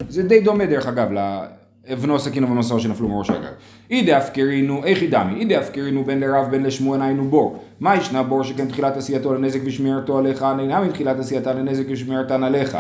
זה 0.09 0.23
די 0.23 0.41
דומה 0.41 0.65
דרך 0.65 0.87
אגב 0.87 1.07
לאבנו 1.11 2.19
סכינו 2.19 2.49
ומסור 2.49 2.79
שנפלו 2.79 3.07
מראש 3.07 3.29
הגג. 3.29 3.51
אידי 3.89 4.13
הפקרינו, 4.13 4.83
איך 4.85 5.01
ידמי, 5.01 5.39
אידי 5.39 5.55
הפקרינו 5.55 6.03
בין 6.03 6.19
לרב 6.19 6.47
בין 6.51 6.63
לשמואל 6.63 7.01
היינו 7.01 7.23
בור. 7.23 7.63
מה 7.79 7.95
ישנה 7.95 8.23
בור 8.23 8.43
שכן 8.43 8.67
תחילת 8.67 8.97
עשייתו 8.97 9.33
לנזק 9.33 9.59
ושמירתו 9.65 10.17
עליך, 10.17 10.45
אינה 10.59 10.81
מתחילת 10.81 11.19
עשייתה 11.19 11.53
לנזק 11.53 11.83
ושמירתן 11.89 12.43
עליך. 12.43 12.77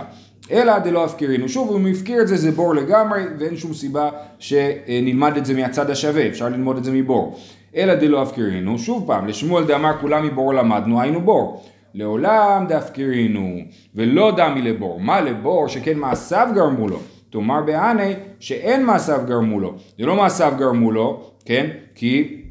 אלא 0.51 0.79
דלא 0.79 1.05
הפקירינו. 1.05 1.49
שוב, 1.49 1.75
אם 1.75 1.91
הפקיר 1.91 2.21
את 2.21 2.27
זה, 2.27 2.37
זה 2.37 2.51
בור 2.51 2.75
לגמרי, 2.75 3.21
ואין 3.39 3.57
שום 3.57 3.73
סיבה 3.73 4.09
שנלמד 4.39 5.37
את 5.37 5.45
זה 5.45 5.53
מהצד 5.53 5.89
השווה, 5.89 6.27
אפשר 6.27 6.49
ללמוד 6.49 6.77
את 6.77 6.83
זה 6.83 6.91
מבור. 6.91 7.39
אלא 7.75 7.95
דלא 7.95 8.21
הפקירינו, 8.21 8.79
שוב 8.79 9.03
פעם, 9.07 9.27
לשמואל 9.27 9.63
דאמר 9.63 9.91
כולם 10.01 10.25
מבור 10.25 10.53
למדנו, 10.53 11.01
היינו 11.01 11.21
בור. 11.21 11.63
לעולם 11.93 12.65
דאפקירינו, 12.67 13.57
ולא 13.95 14.31
דמי 14.37 14.61
לבור. 14.61 14.99
מה 14.99 15.21
לבור 15.21 15.67
שכן 15.67 15.97
מעשיו 15.97 16.49
גרמו 16.55 16.87
לו. 16.87 16.99
תאמר 17.29 17.61
בעני 17.61 18.13
שאין 18.39 18.85
מעשיו 18.85 19.21
גרמו 19.27 19.59
לו. 19.59 19.75
זה 19.99 20.05
לא 20.05 20.15
מעשיו 20.15 20.53
גרמו 20.57 20.91
לו, 20.91 21.31
כן? 21.45 21.69
כי 21.95 22.41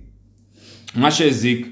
מה 0.97 1.11
שהזיק, 1.11 1.67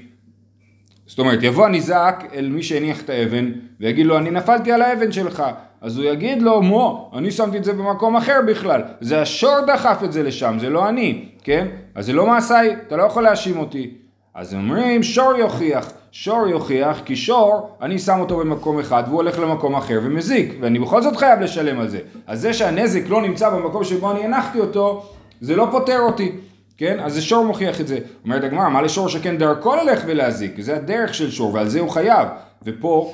זאת 1.07 1.19
אומרת, 1.19 1.39
יבוא 1.43 1.65
הניזק 1.65 2.23
אל 2.33 2.49
מי 2.49 2.63
שהניח 2.63 3.01
את 3.01 3.09
האבן 3.09 3.51
ויגיד 3.79 4.05
לו, 4.05 4.17
אני 4.17 4.31
נפלתי 4.31 4.71
על 4.71 4.81
האבן 4.81 5.11
שלך. 5.11 5.43
אז 5.81 5.97
הוא 5.97 6.05
יגיד 6.05 6.41
לו, 6.41 6.61
מו, 6.61 7.11
אני 7.15 7.31
שמתי 7.31 7.57
את 7.57 7.63
זה 7.63 7.73
במקום 7.73 8.15
אחר 8.15 8.39
בכלל. 8.47 8.81
זה 9.01 9.21
השור 9.21 9.61
דחף 9.67 10.01
את 10.03 10.11
זה 10.11 10.23
לשם, 10.23 10.57
זה 10.59 10.69
לא 10.69 10.89
אני, 10.89 11.25
כן? 11.43 11.67
אז 11.95 12.05
זה 12.05 12.13
לא 12.13 12.27
מעשיי, 12.27 12.75
אתה 12.87 12.97
לא 12.97 13.03
יכול 13.03 13.23
להאשים 13.23 13.57
אותי. 13.57 13.93
אז 14.39 14.53
אומרים, 14.53 15.03
שור 15.03 15.33
יוכיח. 15.37 15.91
שור 16.11 16.47
יוכיח, 16.47 17.01
כי 17.05 17.15
שור, 17.15 17.69
אני 17.81 17.99
שם 17.99 18.19
אותו 18.19 18.37
במקום 18.37 18.79
אחד 18.79 19.03
והוא 19.07 19.15
הולך 19.15 19.39
למקום 19.39 19.75
אחר 19.75 19.99
ומזיק, 20.03 20.53
ואני 20.61 20.79
בכל 20.79 21.01
זאת 21.01 21.15
חייב 21.15 21.39
לשלם 21.39 21.79
על 21.79 21.89
זה. 21.89 21.99
אז 22.27 22.41
זה 22.41 22.53
שהנזק 22.53 23.01
לא 23.07 23.21
נמצא 23.21 23.49
במקום 23.49 23.83
שבו 23.83 24.11
אני 24.11 24.25
הנחתי 24.25 24.59
אותו, 24.59 25.05
זה 25.41 25.55
לא 25.55 25.67
פוטר 25.71 25.99
אותי. 25.99 26.31
כן? 26.77 26.99
אז 26.99 27.13
זה 27.13 27.21
שור 27.21 27.45
מוכיח 27.45 27.81
את 27.81 27.87
זה. 27.87 27.99
אומרת 28.23 28.43
הגמרא, 28.43 28.69
מה 28.69 28.81
לשור 28.81 29.09
שכן 29.09 29.37
דרכו 29.37 29.75
ללך 29.75 30.03
ולהזיק? 30.05 30.59
זה 30.59 30.75
הדרך 30.75 31.13
של 31.13 31.31
שור 31.31 31.53
ועל 31.53 31.67
זה 31.67 31.79
הוא 31.79 31.89
חייב. 31.89 32.27
ופה 32.63 33.13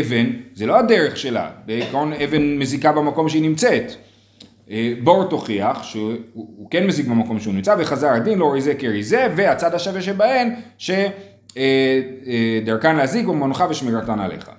אבן, 0.00 0.26
זה 0.54 0.66
לא 0.66 0.76
הדרך 0.76 1.16
שלה, 1.16 1.50
בעיקרון 1.66 2.12
אבן 2.12 2.58
מזיקה 2.58 2.92
במקום 2.92 3.28
שהיא 3.28 3.42
נמצאת. 3.42 3.92
אה, 4.70 4.92
בור 5.02 5.24
תוכיח 5.24 5.82
שהוא 5.82 6.70
כן 6.70 6.86
מזיק 6.86 7.06
במקום 7.06 7.40
שהוא 7.40 7.54
נמצא 7.54 7.74
וחזר 7.78 8.08
הדין 8.08 8.38
לא 8.38 8.52
ריזה 8.52 8.74
כריזה 8.74 9.28
והצד 9.36 9.74
השווה 9.74 10.02
שבהן 10.02 10.54
שדרכן 10.78 11.12
אה, 11.56 12.92
אה, 12.92 12.92
להזיק 12.92 13.28
ומונחה 13.28 13.66
ושמירתן 13.70 14.20
עליך. 14.20 14.50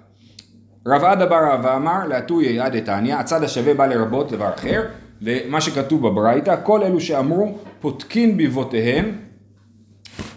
רב 0.87 1.03
עדה 1.03 1.25
בר 1.25 1.53
רבא 1.53 1.75
אמר 1.75 2.07
להטויה 2.07 2.51
יד 2.51 2.73
דתניא 2.77 3.15
הצד 3.15 3.43
השווה 3.43 3.73
בא 3.73 3.85
לרבות 3.85 4.31
דבר 4.31 4.49
אחר 4.55 4.83
ומה 5.21 5.61
שכתוב 5.61 6.07
בברייתא 6.07 6.55
כל 6.63 6.83
אלו 6.83 6.99
שאמרו 6.99 7.57
פותקין 7.79 8.37
ביבותיהם 8.37 9.11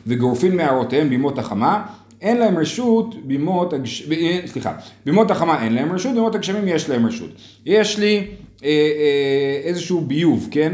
וגורפין 0.06 0.56
מערותיהם 0.56 1.08
בימות 1.08 1.38
החמה 1.38 1.86
אין 2.20 2.36
להם 2.36 2.58
רשות 2.58 3.26
בימות, 3.26 3.72
הגש... 3.72 4.08
סליחה, 4.46 4.72
בימות 5.06 5.30
החמה 5.30 5.64
אין 5.64 5.74
להם 5.74 5.92
רשות, 5.92 6.14
בימות 6.14 6.34
הגשמים 6.34 6.68
יש 6.68 6.90
להם 6.90 7.06
רשות. 7.06 7.30
יש 7.66 7.98
לי 7.98 8.26
איזשהו 9.64 10.00
ביוב, 10.00 10.48
כן? 10.50 10.72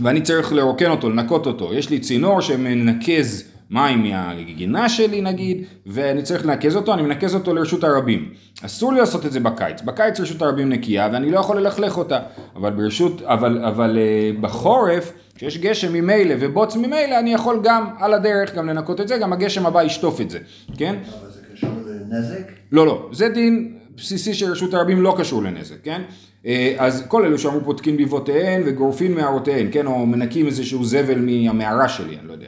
ואני 0.00 0.20
צריך 0.20 0.52
לרוקן 0.52 0.90
אותו, 0.90 1.10
לנקות 1.10 1.46
אותו. 1.46 1.74
יש 1.74 1.90
לי 1.90 1.98
צינור 1.98 2.40
שמנקז 2.40 3.44
מים 3.70 4.02
מהגינה 4.02 4.88
שלי 4.88 5.20
נגיד, 5.20 5.64
ואני 5.86 6.22
צריך 6.22 6.46
לנקז 6.46 6.76
אותו, 6.76 6.94
אני 6.94 7.02
מנקז 7.02 7.34
אותו 7.34 7.54
לרשות 7.54 7.84
הרבים. 7.84 8.32
אסור 8.62 8.92
לי 8.92 9.00
לעשות 9.00 9.26
את 9.26 9.32
זה 9.32 9.40
בקיץ. 9.40 9.82
בקיץ 9.82 10.20
רשות 10.20 10.42
הרבים 10.42 10.68
נקייה 10.68 11.08
ואני 11.12 11.30
לא 11.30 11.40
יכול 11.40 11.58
ללכלך 11.60 11.98
אותה. 11.98 12.18
אבל 12.56 12.70
ברשות, 12.70 13.22
אבל, 13.22 13.64
אבל 13.64 13.98
אה, 13.98 14.30
בחורף 14.40 15.12
כשיש 15.34 15.58
גשם 15.58 15.92
ממילא 15.92 16.34
ובוץ 16.40 16.76
ממילא, 16.76 17.18
אני 17.18 17.32
יכול 17.32 17.60
גם 17.62 17.86
על 17.98 18.14
הדרך 18.14 18.54
גם 18.54 18.66
לנקות 18.68 19.00
את 19.00 19.08
זה, 19.08 19.18
גם 19.18 19.32
הגשם 19.32 19.66
הבא 19.66 19.82
ישטוף 19.82 20.20
את 20.20 20.30
זה, 20.30 20.38
כן? 20.76 20.96
אבל 21.20 21.30
זה 21.30 21.40
קשור 21.52 21.70
לנזק? 21.86 22.52
לא, 22.72 22.86
לא, 22.86 23.08
זה 23.12 23.28
דין 23.28 23.78
בסיסי 23.96 24.34
של 24.34 24.50
רשות 24.50 24.74
הרבים 24.74 25.02
לא 25.02 25.14
קשור 25.18 25.42
לנזק, 25.42 25.76
כן? 25.82 26.02
אה, 26.46 26.74
אז 26.78 27.04
כל 27.08 27.24
אלו 27.24 27.38
שאמרו 27.38 27.60
פותקין 27.64 27.96
ביבותיהן 27.96 28.62
וגורפין 28.66 29.14
מערותיהן, 29.14 29.68
כן, 29.72 29.86
או 29.86 30.06
מנקים 30.06 30.46
איזשהו 30.46 30.84
זבל 30.84 31.18
מהמערה 31.18 31.88
שלי, 31.88 32.16
אני 32.18 32.28
לא 32.28 32.32
יודע. 32.32 32.46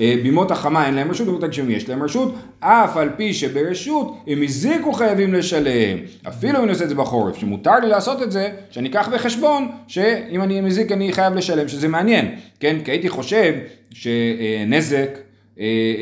אה, 0.00 0.14
בימות 0.22 0.50
החמה 0.50 0.86
אין 0.86 0.94
להם 0.94 1.10
רשות, 1.10 1.26
בימות 1.26 1.42
הגשמים 1.42 1.70
יש 1.70 1.88
להם 1.88 2.02
רשות, 2.02 2.34
אף 2.60 2.96
על 2.96 3.10
פי 3.16 3.34
שברשות 3.34 4.16
הם 4.26 4.42
הזיקו 4.42 4.92
חייבים 4.92 5.34
לשלם, 5.34 5.98
אפילו 6.28 6.58
אם 6.58 6.64
אני 6.64 6.72
עושה 6.72 6.84
את 6.84 6.88
זה 6.88 6.94
בחורף, 6.94 7.36
שמותר 7.36 7.78
לי 7.82 7.88
לעשות 7.88 8.22
את 8.22 8.32
זה, 8.32 8.48
שאני 8.70 8.88
אקח 8.88 9.08
בחשבון 9.08 9.68
שאם 9.86 10.42
אני 10.42 10.60
מזיק 10.60 10.92
אני 10.92 11.12
חייב 11.12 11.34
לשלם, 11.34 11.68
שזה 11.68 11.88
מעניין, 11.88 12.34
כן, 12.60 12.76
כי 12.84 12.90
הייתי 12.90 13.08
חושב 13.08 13.54
שנזק 13.90 15.18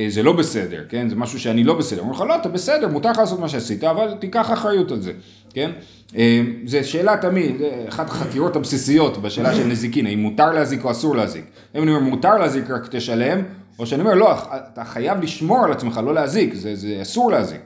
זה 0.08 0.22
לא 0.22 0.32
בסדר, 0.32 0.84
כן? 0.88 1.08
זה 1.08 1.16
משהו 1.16 1.40
שאני 1.40 1.64
לא 1.64 1.74
בסדר. 1.74 2.00
אומרים 2.00 2.16
לך, 2.16 2.20
לא, 2.28 2.36
אתה 2.36 2.48
בסדר, 2.48 2.88
מותר 2.88 3.10
לך 3.10 3.18
לעשות 3.18 3.40
מה 3.40 3.48
שעשית, 3.48 3.84
אבל 3.84 4.14
תיקח 4.20 4.52
אחריות 4.52 4.90
על 4.90 5.00
זה, 5.00 5.12
כן? 5.54 5.70
אה, 6.16 6.40
זה 6.66 6.84
שאלה 6.84 7.16
תמיד, 7.16 7.56
אחת 7.88 8.10
החקירות 8.10 8.56
הבסיסיות 8.56 9.22
בשאלה 9.22 9.54
של 9.54 9.66
נזיקין, 9.66 10.06
האם 10.06 10.18
מותר 10.18 10.52
להזיק 10.52 10.84
או 10.84 10.90
אסור 10.90 11.16
להזיק. 11.16 11.44
אם 11.74 11.82
אני 11.82 11.90
אומר 11.90 12.02
מותר 12.02 12.38
להזיק 12.38 12.70
רק 12.70 12.88
תשלם, 12.90 13.42
או 13.78 13.86
שאני 13.86 14.02
אומר 14.02 14.14
לא, 14.14 14.34
אתה 14.72 14.84
חייב 14.84 15.22
לשמור 15.22 15.64
על 15.64 15.72
עצמך, 15.72 16.00
לא 16.04 16.14
להזיק, 16.14 16.54
זה, 16.54 16.74
זה 16.74 16.98
אסור 17.02 17.30
להזיק. 17.30 17.60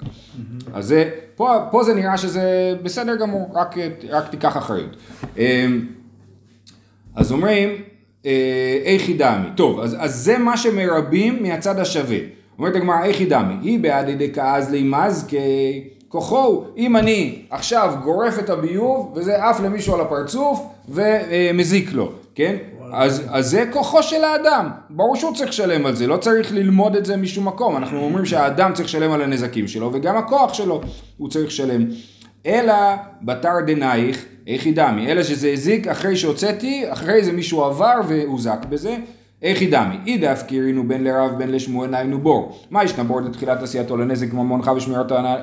אז 0.75 0.87
זה, 0.87 1.11
פה, 1.37 1.59
פה 1.71 1.85
זה 1.85 1.95
נראה 1.95 2.17
שזה 2.17 2.75
בסדר 2.83 3.17
גמור, 3.17 3.51
רק, 3.55 3.75
רק 4.11 4.29
תיקח 4.29 4.57
אחריות. 4.57 4.97
אז 7.17 7.33
אומרים, 7.33 7.71
איכי 8.85 9.13
דמי. 9.13 9.47
טוב, 9.55 9.81
אז, 9.81 9.97
אז 9.99 10.15
זה 10.17 10.39
מה 10.39 10.57
שמרבים 10.57 11.43
מהצד 11.43 11.79
השווה. 11.79 12.19
אומרת 12.59 12.77
הגמרא 12.77 13.05
איכי 13.05 13.25
דמי, 13.25 13.55
היא 13.63 13.79
בעד 13.79 14.09
ידי 14.09 14.33
כעז 14.35 14.71
לימזקי 14.71 15.85
כוחו, 16.09 16.65
אם 16.77 16.97
אני 16.97 17.43
עכשיו 17.51 17.95
גורף 18.05 18.39
את 18.39 18.51
הביוב 18.51 19.13
וזה 19.17 19.45
עף 19.45 19.61
למישהו 19.61 19.95
על 19.95 20.01
הפרצוף 20.01 20.61
ומזיק 20.89 21.93
לו, 21.93 22.13
כן? 22.35 22.57
אז, 22.93 23.23
אז 23.29 23.51
זה 23.51 23.65
כוחו 23.73 24.03
של 24.03 24.25
האדם, 24.25 24.71
ברור 24.91 25.17
שהוא 25.17 25.35
צריך 25.35 25.49
לשלם 25.49 25.87
על 25.87 25.95
זה, 25.95 26.07
לא 26.07 26.17
צריך 26.17 26.55
ללמוד 26.55 26.97
את 26.97 27.07
זה 27.07 27.17
משום 27.17 27.49
מקום, 27.49 27.77
אנחנו 27.77 28.01
אומרים 28.01 28.27
שהאדם 28.27 28.73
צריך 28.75 28.89
לשלם 28.89 29.13
על 29.13 29.23
הנזקים 29.23 29.69
שלו 29.69 29.91
וגם 29.93 30.17
הכוח 30.17 30.55
שלו 30.55 30.81
הוא 31.19 31.29
צריך 31.31 31.47
לשלם. 31.47 31.87
אלא 32.47 32.75
בתר 33.23 33.55
דנייך, 33.67 34.25
איך 34.47 34.67
ידמי, 34.67 35.13
אלא 35.13 35.23
שזה 35.23 35.51
הזיק 35.53 35.89
אחרי 35.89 36.17
שהוצאתי, 36.17 36.85
אחרי 36.93 37.25
זה 37.25 37.33
מישהו 37.33 37.65
עבר 37.65 38.01
והוזק 38.09 38.65
בזה, 38.69 38.97
איך 39.43 39.63
ידמי, 39.63 39.97
אי 40.07 40.19
דאפקירינו 40.19 40.89
בין 40.89 41.05
לרב 41.05 41.39
בין 41.39 41.53
לשמואל 41.53 41.95
היינו 41.95 42.19
בור. 42.19 42.59
מה 42.71 42.85
ישנה 42.85 43.05
בור 43.05 43.21
לתחילת 43.21 43.63
עשייתו 43.63 43.97
לנזק 43.97 44.33
ממונך 44.33 44.71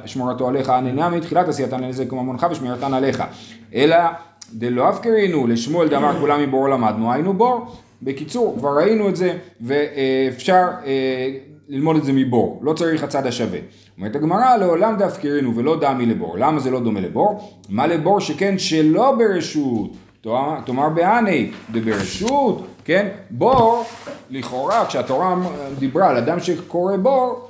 ושמורתו 0.05 0.47
עליך, 0.47 0.69
הננה 0.69 1.19
תחילת 1.19 1.47
עשייתן 1.47 1.83
לנזק 1.83 2.11
ממונך 2.13 2.47
ושמירתן 2.51 2.93
עליך. 2.93 3.23
אלא 3.75 3.97
דלא 4.53 4.89
אפקרינו 4.89 5.47
לשמואל 5.47 5.89
דאמר 5.89 6.19
כולם 6.19 6.41
מבור 6.41 6.69
למדנו 6.69 7.13
היינו 7.13 7.33
בור. 7.33 7.75
בקיצור, 8.01 8.55
כבר 8.57 8.77
ראינו 8.77 9.09
את 9.09 9.15
זה 9.15 9.37
ואפשר 9.61 10.67
אה, 10.85 11.29
ללמוד 11.71 11.95
את 11.95 12.03
זה 12.03 12.13
מבור, 12.13 12.59
לא 12.63 12.73
צריך 12.73 13.03
הצד 13.03 13.27
השווה. 13.27 13.59
אומרת 13.97 14.15
הגמרא, 14.15 14.55
לעולם 14.55 14.97
דאפקרינו 14.97 15.55
ולא 15.55 15.79
דמי 15.79 16.05
לבור. 16.05 16.37
למה 16.37 16.59
זה 16.59 16.71
לא 16.71 16.79
דומה 16.79 16.99
לבור? 16.99 17.51
מה 17.69 17.87
לבור 17.87 18.19
שכן 18.19 18.57
שלא 18.57 19.15
ברשות, 19.17 19.91
תאמר 20.65 20.89
בהני, 20.89 21.51
דברשות, 21.71 22.67
כן? 22.85 23.07
בור, 23.29 23.83
לכאורה, 24.29 24.85
כשהתורה 24.85 25.35
דיברה 25.79 26.09
על 26.09 26.17
אדם 26.17 26.39
שקורא 26.39 26.97
בור, 26.97 27.47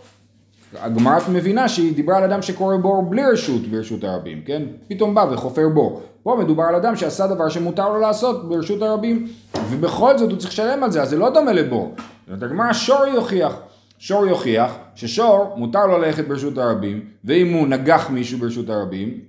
הגמרא 0.82 1.20
מבינה 1.32 1.70
שהיא 1.70 1.96
דיברה 1.96 2.18
על 2.18 2.24
אדם 2.24 2.42
שקורא 2.42 2.78
בור 2.78 3.04
בלי 3.10 3.24
רשות 3.26 3.68
ברשות 3.68 4.04
הרבים, 4.04 4.42
כן? 4.46 4.62
פתאום 4.88 5.16
בא 5.16 5.26
וחופר 5.32 5.70
בור. 5.70 6.02
פה 6.24 6.38
מדובר 6.40 6.64
על 6.64 6.76
אדם 6.76 6.96
שעשה 6.96 7.28
דבר 7.28 7.50
שמותר 7.50 7.90
לו 7.90 8.00
לעשות 8.00 8.50
ברשות 8.50 8.82
הרבים, 8.82 9.28
ובכל 9.70 10.18
זאת 10.18 10.32
הוא 10.32 10.40
צריך 10.40 10.52
לשלם 10.52 10.84
על 10.84 10.92
זה, 10.92 11.02
אז 11.02 11.10
זה 11.10 11.18
לא 11.18 11.30
דומה 11.30 11.54
לבור. 11.54 11.96
זאת 12.28 12.44
הגמרא 12.44 12.74
שור 12.74 13.06
יוכיח. 13.06 13.71
שור 14.02 14.28
יוכיח 14.28 14.78
ששור 14.96 15.54
מותר 15.58 15.88
לו 15.88 15.98
ללכת 15.98 16.28
ברשות 16.28 16.58
הרבים, 16.58 17.06
ואם 17.24 17.54
הוא 17.54 17.68
נגח 17.68 18.10
מישהו 18.10 18.40
ברשות 18.40 18.70
הרבים, 18.70 19.20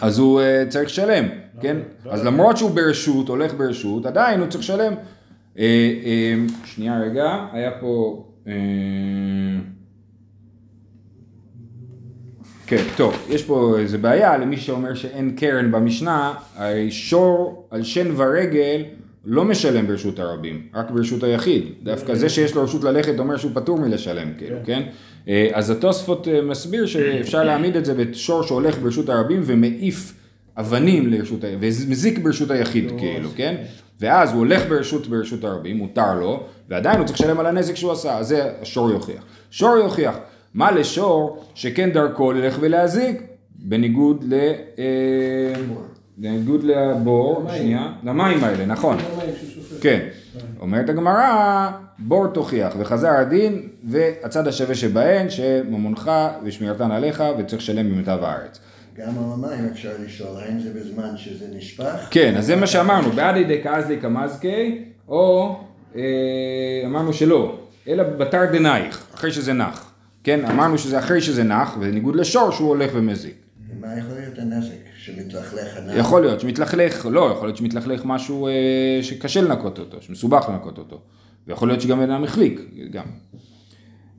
אז 0.00 0.18
הוא 0.18 0.40
uh, 0.40 0.68
צריך 0.68 0.84
לשלם, 0.84 1.24
לא, 1.24 1.62
כן? 1.62 1.76
לא 2.04 2.12
אז 2.12 2.24
לא 2.24 2.30
למרות 2.30 2.56
שהוא 2.56 2.70
ברשות, 2.70 3.28
הולך 3.28 3.54
ברשות, 3.54 4.06
עדיין 4.06 4.40
הוא 4.40 4.48
צריך 4.48 4.64
לשלם. 4.64 4.92
Uh, 4.92 5.58
uh, 5.58 5.60
שנייה 6.64 7.00
רגע, 7.00 7.46
היה 7.52 7.70
פה... 7.80 8.24
Uh, 8.44 8.48
כן, 12.66 12.82
טוב, 12.96 13.26
יש 13.28 13.44
פה 13.44 13.78
איזה 13.78 13.98
בעיה 13.98 14.36
למי 14.36 14.56
שאומר 14.56 14.94
שאין 14.94 15.36
קרן 15.36 15.72
במשנה, 15.72 16.34
שור 16.90 17.68
על 17.70 17.82
שן 17.82 18.06
ורגל 18.16 18.84
לא 19.28 19.44
משלם 19.44 19.86
ברשות 19.86 20.18
הרבים, 20.18 20.62
רק 20.74 20.90
ברשות 20.90 21.22
היחיד. 21.22 21.64
דווקא 21.82 22.14
זה 22.14 22.28
שיש 22.28 22.54
לו 22.54 22.62
רשות 22.62 22.84
ללכת 22.84 23.18
אומר 23.18 23.36
שהוא 23.36 23.50
פטור 23.54 23.78
מלשלם, 23.78 24.32
כאילו, 24.38 24.56
כן? 24.64 24.82
אה, 25.28 25.48
אז 25.52 25.70
התוספות 25.70 26.28
אה, 26.28 26.42
מסביר 26.42 26.86
שאפשר 26.86 27.44
להעמיד 27.44 27.76
את 27.76 27.84
זה 27.84 27.94
בשור 27.94 28.42
שהולך 28.42 28.78
ברשות 28.78 29.08
הרבים 29.08 29.42
ומעיף 29.44 30.12
אבנים 30.56 31.12
לרשות, 31.12 31.40
ומזיק 31.60 32.18
ברשות 32.18 32.50
היחיד, 32.50 32.92
כאילו, 32.98 33.28
כן? 33.36 33.54
ואז 34.00 34.32
הוא 34.32 34.38
הולך 34.38 34.68
ברשות 34.68 35.06
ברשות 35.06 35.44
הרבים, 35.44 35.76
מותר 35.76 36.14
לו, 36.14 36.46
ועדיין 36.68 36.98
הוא 36.98 37.06
צריך 37.06 37.20
לשלם 37.20 37.40
על 37.40 37.46
הנזק 37.46 37.74
שהוא 37.74 37.92
עשה, 37.92 38.18
אז 38.18 38.28
זה 38.28 38.50
השור 38.62 38.90
יוכיח. 38.90 39.24
שור 39.50 39.76
יוכיח, 39.76 40.16
מה 40.54 40.70
לשור 40.70 41.44
שכן 41.54 41.92
דרכו 41.92 42.32
ללך 42.32 42.56
ולהזיק, 42.60 43.22
בניגוד 43.58 44.24
ל... 44.28 44.52
בניגוד 46.16 46.64
לבור, 46.64 47.46
שנייה, 47.56 47.92
למים 48.04 48.44
האלה, 48.44 48.66
נכון. 48.66 48.96
כן. 49.80 50.08
אומרת 50.60 50.88
הגמרא, 50.88 51.70
בור 51.98 52.26
תוכיח, 52.26 52.74
וחזר 52.78 53.10
הדין, 53.10 53.68
והצד 53.84 54.48
השווה 54.48 54.74
שבהן, 54.74 55.30
שממונך 55.30 56.10
ושמירתן 56.44 56.90
עליך, 56.90 57.24
וצריך 57.38 57.62
לשלם 57.62 57.90
במיטב 57.90 58.18
הארץ. 58.22 58.60
גם 58.96 59.08
על 59.08 59.24
המים 59.32 59.68
אפשר 59.72 59.90
לשאול, 60.04 60.42
האם 60.42 60.60
זה 60.60 60.70
בזמן 60.74 61.16
שזה 61.16 61.46
נשפך? 61.52 62.08
כן, 62.10 62.34
אז 62.36 62.46
זה 62.46 62.56
מה 62.56 62.66
שאמרנו, 62.66 63.10
בעד 63.10 63.36
ידי 63.36 63.62
כאזלי 63.62 64.00
כמזקי, 64.00 64.84
או 65.08 65.56
אה, 65.96 66.02
אמרנו 66.86 67.12
שלא, 67.12 67.58
אלא 67.88 68.02
בתר 68.02 68.44
דנייך, 68.52 69.06
אחרי 69.14 69.32
שזה 69.32 69.52
נח. 69.52 69.92
כן, 70.24 70.44
אמרנו 70.44 70.78
שזה 70.78 70.98
אחרי 70.98 71.20
שזה 71.20 71.42
נח, 71.42 71.76
בניגוד 71.80 72.16
לשור 72.16 72.50
שהוא 72.50 72.68
הולך 72.68 72.90
ומזיק. 72.94 73.34
מה 73.80 73.98
יכול 73.98 74.14
להיות 74.14 74.38
הנזק? 74.38 74.85
שמתלכלך 75.06 75.76
הנעל? 75.76 75.98
יכול 75.98 76.20
להיות 76.20 76.40
שמתלכלך, 76.40 77.06
לא, 77.10 77.30
יכול 77.32 77.48
להיות 77.48 77.56
שמתלכלך 77.56 78.02
משהו 78.04 78.46
אה, 78.46 78.52
שקשה 79.02 79.40
לנקות 79.40 79.78
אותו, 79.78 79.96
שמסובך 80.00 80.46
לנקות 80.48 80.78
אותו. 80.78 81.00
ויכול 81.46 81.68
להיות 81.68 81.80
שגם 81.80 82.00
אדם 82.00 82.24
החליק, 82.24 82.60
גם. 82.90 83.04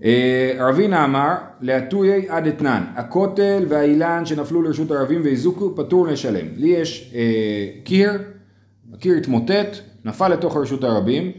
אה, 0.04 0.54
רבינה 0.60 1.06
אמר, 1.06 1.34
להטויי 1.62 2.30
עד 2.30 2.48
אתנן, 2.48 2.84
הכותל 2.96 3.66
והאילן 3.70 4.26
שנפלו 4.26 4.62
לרשות 4.62 4.92
ערבים 4.92 5.22
והזוקו 5.26 5.76
פטור 5.76 6.08
לשלם. 6.08 6.48
לי 6.56 6.70
יש 6.70 7.12
אה, 7.16 7.68
קיר, 7.84 8.12
הקיר 8.94 9.16
התמוטט, 9.16 9.78
נפל 10.06 10.28
לתוך 10.28 10.58
רשות 10.58 10.84
הרבים, 10.84 11.32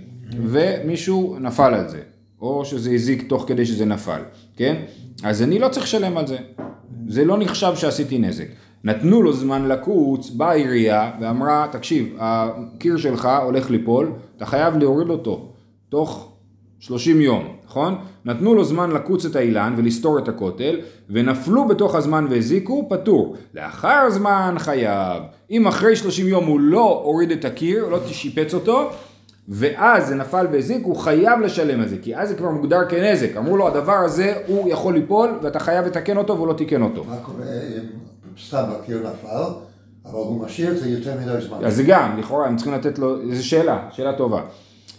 ומישהו 0.42 1.36
נפל 1.40 1.74
על 1.74 1.88
זה. 1.88 2.00
או 2.40 2.64
שזה 2.64 2.90
הזיק 2.90 3.28
תוך 3.28 3.44
כדי 3.48 3.66
שזה 3.66 3.84
נפל, 3.84 4.20
כן? 4.56 4.76
אז 5.24 5.42
אני 5.42 5.58
לא 5.58 5.68
צריך 5.68 5.86
לשלם 5.86 6.18
על 6.18 6.26
זה. 6.26 6.36
זה 7.08 7.24
לא 7.24 7.38
נחשב 7.38 7.72
שעשיתי 7.76 8.18
נזק. 8.18 8.46
נתנו 8.88 9.22
לו 9.22 9.32
זמן 9.32 9.68
לקוץ, 9.68 10.30
באה 10.30 10.50
העירייה 10.50 11.10
ואמרה, 11.20 11.66
תקשיב, 11.72 12.16
הקיר 12.18 12.96
שלך 12.96 13.28
הולך 13.44 13.70
ליפול, 13.70 14.12
אתה 14.36 14.46
חייב 14.46 14.76
להוריד 14.76 15.10
אותו 15.10 15.48
תוך 15.88 16.32
30 16.78 17.20
יום, 17.20 17.44
נכון? 17.64 17.98
נתנו 18.24 18.54
לו 18.54 18.64
זמן 18.64 18.90
לקוץ 18.90 19.24
את 19.24 19.36
האילן 19.36 19.74
ולסתור 19.76 20.18
את 20.18 20.28
הכותל, 20.28 20.80
ונפלו 21.10 21.68
בתוך 21.68 21.94
הזמן 21.94 22.26
והזיקו, 22.30 22.86
פטור. 22.90 23.36
לאחר 23.54 24.10
זמן 24.10 24.54
חייב. 24.58 25.22
אם 25.50 25.66
אחרי 25.66 25.96
30 25.96 26.28
יום 26.28 26.46
הוא 26.46 26.60
לא 26.60 27.02
הוריד 27.04 27.30
את 27.30 27.44
הקיר, 27.44 27.88
לא 27.88 27.98
שיפץ 28.06 28.54
אותו, 28.54 28.90
ואז 29.48 30.08
זה 30.08 30.14
נפל 30.14 30.46
והזיק, 30.52 30.84
הוא 30.84 30.96
חייב 30.96 31.40
לשלם 31.40 31.80
על 31.80 31.88
זה, 31.88 31.96
כי 32.02 32.16
אז 32.16 32.28
זה 32.28 32.34
כבר 32.34 32.50
מוגדר 32.50 32.88
כנזק. 32.88 33.36
אמרו 33.36 33.56
לו, 33.56 33.68
הדבר 33.68 33.96
הזה, 34.04 34.34
הוא 34.46 34.68
יכול 34.68 34.94
ליפול, 34.94 35.30
ואתה 35.42 35.58
חייב 35.58 35.86
לתקן 35.86 36.16
אותו 36.16 36.36
והוא 36.36 36.48
לא 36.48 36.52
תיקן 36.52 36.82
אותו. 36.82 37.04
מה 37.04 37.16
קורה 37.16 37.44
אם 37.44 38.07
סתם 38.46 38.64
הקיר 38.80 38.98
נפל, 38.98 39.52
אבל 40.04 40.18
הוא 40.18 40.40
משאיר 40.40 40.70
את 40.70 40.78
זה 40.78 40.88
יותר 40.88 41.14
מדי 41.20 41.46
זמן? 41.46 41.64
אז 41.64 41.76
זה 41.76 41.82
גם, 41.82 42.18
לכאורה, 42.18 42.46
הם 42.46 42.56
צריכים 42.56 42.74
לתת 42.74 42.98
לו, 42.98 43.34
זו 43.34 43.48
שאלה, 43.48 43.88
שאלה 43.92 44.12
טובה. 44.12 44.42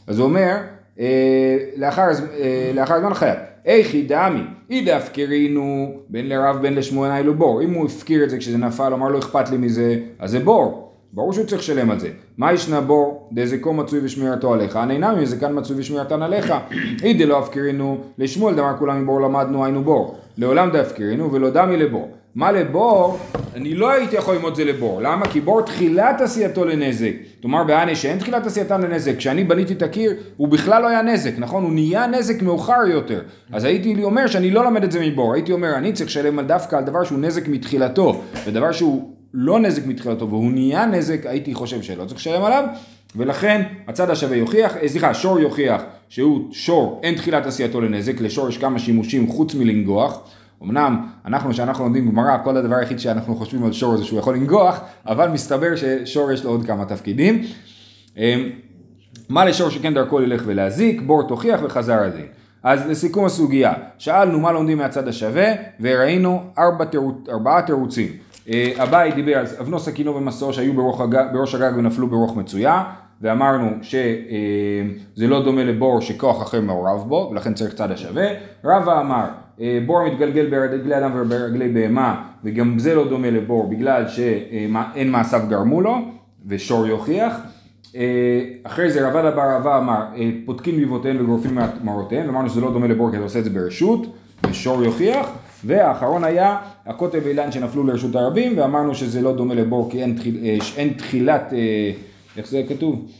אז 0.07 0.19
הוא 0.19 0.25
אומר, 0.25 0.57
אה, 0.99 1.57
לאחר, 1.77 2.01
אה, 2.39 2.71
לאחר 2.75 2.99
זמן 2.99 3.13
חייב. 3.13 3.37
איכי 3.65 4.03
דמי, 4.03 4.41
אי 4.69 4.85
דאפקרינו 4.85 5.93
בין 6.09 6.29
לרב 6.29 6.61
בין 6.61 6.75
לשמואל 6.75 7.11
היו 7.11 7.33
בור. 7.33 7.61
אם 7.61 7.73
הוא 7.73 7.85
הפקיר 7.85 8.23
את 8.23 8.29
זה 8.29 8.37
כשזה 8.37 8.57
נפל, 8.57 8.93
אמר 8.93 9.07
לו 9.07 9.19
אכפת 9.19 9.49
לי 9.49 9.57
מזה, 9.57 9.99
אז 10.19 10.31
זה 10.31 10.39
בור. 10.39 10.85
ברור 11.13 11.33
שהוא 11.33 11.45
צריך 11.45 11.61
לשלם 11.61 11.91
על 11.91 11.99
זה. 11.99 12.09
מה 12.37 12.53
ישנה 12.53 12.81
בור 12.81 13.29
דזקו 13.31 13.73
מצוי 13.73 13.99
ושמירתו 14.03 14.53
עליך? 14.53 14.75
הנהנה 14.75 15.15
מזקן 15.15 15.59
מצוי 15.59 15.75
ושמירתן 15.79 16.21
עליך. 16.21 16.53
אי 17.03 17.13
דלא 17.13 17.39
הפקרינו 17.39 17.97
לשמואל 18.17 18.55
דמר 18.55 18.73
כולם 18.79 19.03
מבור 19.03 19.21
למדנו 19.21 19.65
היינו 19.65 19.83
בור. 19.83 20.17
לעולם 20.37 20.69
דאפקרינו 20.71 21.31
ולא 21.31 21.49
דמי 21.49 21.77
לבור. 21.77 22.09
מה 22.39 22.51
לבור, 22.51 23.19
אני 23.55 23.75
לא 23.75 23.91
הייתי 23.91 24.15
יכול 24.15 24.35
ללמוד 24.35 24.55
זה 24.55 24.65
לבור. 24.65 25.01
למה? 25.01 25.27
כי 25.27 25.41
בור 25.41 25.61
תחילת 25.61 26.21
עשייתו 26.21 26.65
לנזק. 26.65 27.11
תאמר 27.41 27.63
בענה 27.63 27.95
שאין 27.95 28.19
תחילת 28.19 28.45
עשייתם 28.45 28.81
לנזק. 28.81 29.17
כשאני 29.17 29.43
בניתי 29.43 29.73
את 29.73 29.81
הקיר, 29.81 30.13
הוא 30.37 30.47
בכלל 30.47 30.81
לא 30.81 30.87
היה 30.87 31.01
נזק, 31.01 31.31
נכון? 31.37 31.63
הוא 31.63 31.71
נהיה 31.71 32.07
נזק 32.07 32.41
מאוחר 32.41 32.87
יותר. 32.87 33.21
אז 33.51 33.63
הייתי 33.63 34.03
אומר 34.03 34.27
שאני 34.27 34.51
לא 34.51 34.65
למד 34.65 34.83
את 34.83 34.91
זה 34.91 35.05
מבור. 35.05 35.33
הייתי 35.33 35.51
אומר, 35.51 35.75
אני 35.75 35.93
צריך 35.93 36.09
לשלם 36.09 36.41
דווקא 36.41 36.75
על 36.75 36.83
דבר 36.83 37.03
שהוא 37.03 37.19
נזק 37.19 37.47
מתחילתו, 37.47 38.21
ודבר 38.45 38.71
שהוא 38.71 39.13
לא 39.33 39.59
נזק 39.59 39.85
מתחילתו 39.85 40.29
והוא 40.29 40.51
נהיה 40.51 40.85
נזק, 40.85 41.25
הייתי 41.25 41.53
חושב 41.53 41.81
שלא 41.81 42.05
צריך 42.05 42.19
לשלם 42.19 42.43
עליו. 42.43 42.63
ולכן 43.15 43.61
הצד 43.87 44.09
השווה 44.09 44.37
יוכיח, 44.37 44.77
אה, 44.77 44.87
סליחה, 44.87 45.13
שור 45.13 45.39
יוכיח 45.39 45.81
שהוא 46.09 46.47
שור, 46.51 46.99
אין 47.03 47.15
תחילת 47.15 47.45
עשייתו 47.45 47.81
לנזק, 47.81 48.21
לשור 48.21 48.49
יש 48.49 48.57
כמה 48.57 48.79
שימושים 48.79 49.27
חוץ 49.27 49.55
מלנגוח. 49.55 50.19
אמנם 50.63 51.05
אנחנו 51.25 51.53
שאנחנו 51.53 51.83
לומדים 51.83 52.11
גמרא, 52.11 52.37
כל 52.43 52.57
הדבר 52.57 52.75
היחיד 52.75 52.99
שאנחנו 52.99 53.35
חושבים 53.35 53.65
על 53.65 53.71
שור 53.71 53.97
זה 53.97 54.05
שהוא 54.05 54.19
יכול 54.19 54.35
לנגוח, 54.35 54.79
אבל 55.05 55.29
מסתבר 55.29 55.75
ששור 55.75 56.31
יש 56.31 56.43
לו 56.43 56.49
עוד 56.51 56.65
כמה 56.65 56.85
תפקידים. 56.85 57.41
אמ, 58.17 58.49
מה 59.29 59.45
לשור 59.45 59.69
שכן 59.69 59.93
דרכו 59.93 60.19
ללך 60.19 60.43
ולהזיק, 60.45 61.01
בור 61.01 61.23
תוכיח 61.23 61.59
וחזר 61.63 61.99
הדין. 61.99 62.25
אז 62.63 62.87
לסיכום 62.87 63.25
הסוגיה, 63.25 63.73
שאלנו 63.97 64.39
מה 64.39 64.51
לומדים 64.51 64.77
מהצד 64.77 65.07
השווה, 65.07 65.45
וראינו 65.79 66.43
ארבע 66.57 66.85
תירוץ, 66.85 67.15
ארבעה 67.29 67.61
תירוצים. 67.61 68.07
אה, 68.49 68.71
אביי 68.83 69.11
דיבר 69.11 69.37
על 69.37 69.45
אבנו 69.59 69.79
סכינו 69.79 70.15
ומסור 70.15 70.51
שהיו 70.51 71.01
הגג, 71.03 71.25
בראש 71.33 71.55
הגג 71.55 71.71
ונפלו 71.77 72.07
ברוח 72.07 72.35
מצויה, 72.35 72.83
ואמרנו 73.21 73.69
שזה 73.81 75.27
לא 75.27 75.43
דומה 75.43 75.63
לבור 75.63 76.01
שכוח 76.01 76.41
אחר 76.41 76.61
מעורב 76.61 77.07
בו, 77.07 77.29
ולכן 77.31 77.53
צריך 77.53 77.73
צד 77.73 77.91
השווה. 77.91 78.27
רבא 78.63 78.99
אמר, 79.01 79.25
אה, 79.25 79.29
בור 79.85 80.07
מתגלגל 80.07 80.49
ברגלי 80.49 80.97
אדם 80.97 81.11
וברגלי 81.15 81.69
בהמה, 81.69 82.23
וגם 82.43 82.79
זה 82.79 82.95
לא 82.95 83.09
דומה 83.09 83.29
לבור 83.29 83.69
בגלל 83.69 84.07
שאין 84.07 85.11
מעשיו 85.11 85.41
גרמו 85.49 85.81
לו, 85.81 85.97
ושור 86.47 86.87
יוכיח. 86.87 87.39
אה, 87.95 88.41
אחרי 88.63 88.91
זה 88.91 89.07
רבד 89.07 89.25
אבר 89.25 89.55
רבא 89.55 89.77
אמר, 89.77 90.03
פותקים 90.45 90.75
ביבותיהם 90.75 91.17
וגורפים 91.19 91.57
מרותיהם, 91.83 92.27
ואמרנו 92.27 92.49
שזה 92.49 92.61
לא 92.61 92.71
דומה 92.71 92.87
לבור 92.87 93.11
כי 93.11 93.15
אתה 93.15 93.23
עושה 93.23 93.39
את 93.39 93.43
זה 93.43 93.49
ברשות, 93.49 94.15
ושור 94.49 94.83
יוכיח. 94.83 95.29
והאחרון 95.65 96.23
היה 96.23 96.57
הקוטב 96.85 97.27
אילן 97.27 97.51
שנפלו 97.51 97.83
לרשות 97.83 98.15
הרבים, 98.15 98.57
ואמרנו 98.57 98.95
שזה 98.95 99.21
לא 99.21 99.35
דומה 99.35 99.53
לבור 99.53 99.91
כי 99.91 100.01
אין, 100.01 100.15
תחיל, 100.15 100.37
אין 100.77 100.93
תחילת, 100.93 101.53
איך 102.37 102.47
זה 102.47 102.63
כתוב? 102.69 103.11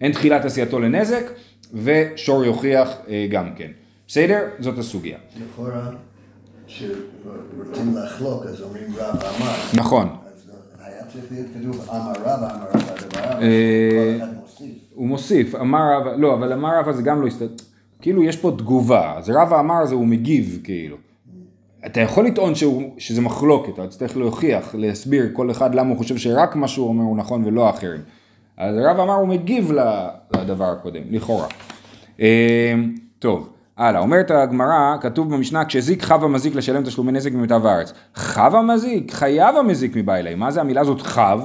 אין 0.00 0.12
תחילת 0.12 0.44
עשייתו 0.44 0.80
לנזק, 0.80 1.24
ושור 1.74 2.44
יוכיח 2.44 2.96
גם 3.30 3.48
כן. 3.56 3.70
בסדר? 4.12 4.48
זאת 4.58 4.78
הסוגיה. 4.78 5.18
לכאורה, 5.36 5.90
כשרוצים 6.66 7.94
לחלוק, 7.96 8.46
אז 8.46 8.62
אומרים 8.62 8.86
רב 8.96 9.16
אמר. 9.16 9.54
נכון. 9.74 10.08
אז 10.34 10.50
היה 10.80 11.04
צריך 11.12 11.24
להיות 11.30 11.46
כתוב 11.60 11.88
אמר 11.90 12.12
רב, 12.24 12.42
אמר 12.42 12.64
רב, 12.74 12.82
הדבר, 12.88 13.22
כל 13.32 14.24
אחד 14.24 14.34
מוסיף. 14.40 14.76
הוא 14.94 15.08
מוסיף, 15.08 15.54
אמר 15.54 15.78
רב, 15.96 16.06
לא, 16.16 16.34
אבל 16.34 16.52
אמר 16.52 16.78
רב 16.78 16.92
זה 16.92 17.02
גם 17.02 17.22
לא 17.22 17.26
הסתדר. 17.26 17.54
כאילו 18.00 18.22
יש 18.22 18.36
פה 18.36 18.54
תגובה, 18.58 19.14
אז 19.16 19.30
רבא 19.30 19.60
אמר 19.60 19.86
זה 19.86 19.94
הוא 19.94 20.06
מגיב 20.06 20.60
כאילו. 20.64 20.96
אתה 21.86 22.00
יכול 22.00 22.26
לטעון 22.26 22.54
שהוא, 22.54 22.82
שזה 22.98 23.20
מחלוקת, 23.20 23.72
אתה 23.74 23.88
צריך 23.88 24.16
להוכיח, 24.16 24.74
להסביר 24.74 25.30
כל 25.32 25.50
אחד 25.50 25.74
למה 25.74 25.90
הוא 25.90 25.98
חושב 25.98 26.16
שרק 26.16 26.56
מה 26.56 26.68
שהוא 26.68 26.88
אומר 26.88 27.04
הוא 27.04 27.16
נכון 27.16 27.44
ולא 27.44 27.66
האחרים. 27.66 28.00
אז 28.56 28.76
רבא 28.84 29.02
אמר 29.02 29.14
הוא 29.14 29.28
מגיב 29.28 29.72
לדבר 30.36 30.64
הקודם, 30.64 31.02
לכאורה. 31.10 31.46
טוב, 33.18 33.51
הלאה, 33.76 34.00
אומרת 34.00 34.30
הגמרא, 34.30 34.96
כתוב 35.00 35.34
במשנה, 35.34 35.64
כשזיק 35.64 36.02
חב 36.02 36.24
המזיק 36.24 36.54
לשלם 36.54 36.82
תשלומי 36.82 37.12
נזק 37.12 37.32
ממיטב 37.32 37.66
הארץ. 37.66 37.92
חב 38.14 38.54
המזיק, 38.54 39.12
חייב 39.12 39.56
המזיק 39.56 39.96
מבא 39.96 40.14
אליי. 40.14 40.34
מה 40.34 40.50
זה 40.50 40.60
המילה 40.60 40.80
הזאת 40.80 41.00
חב? 41.00 41.40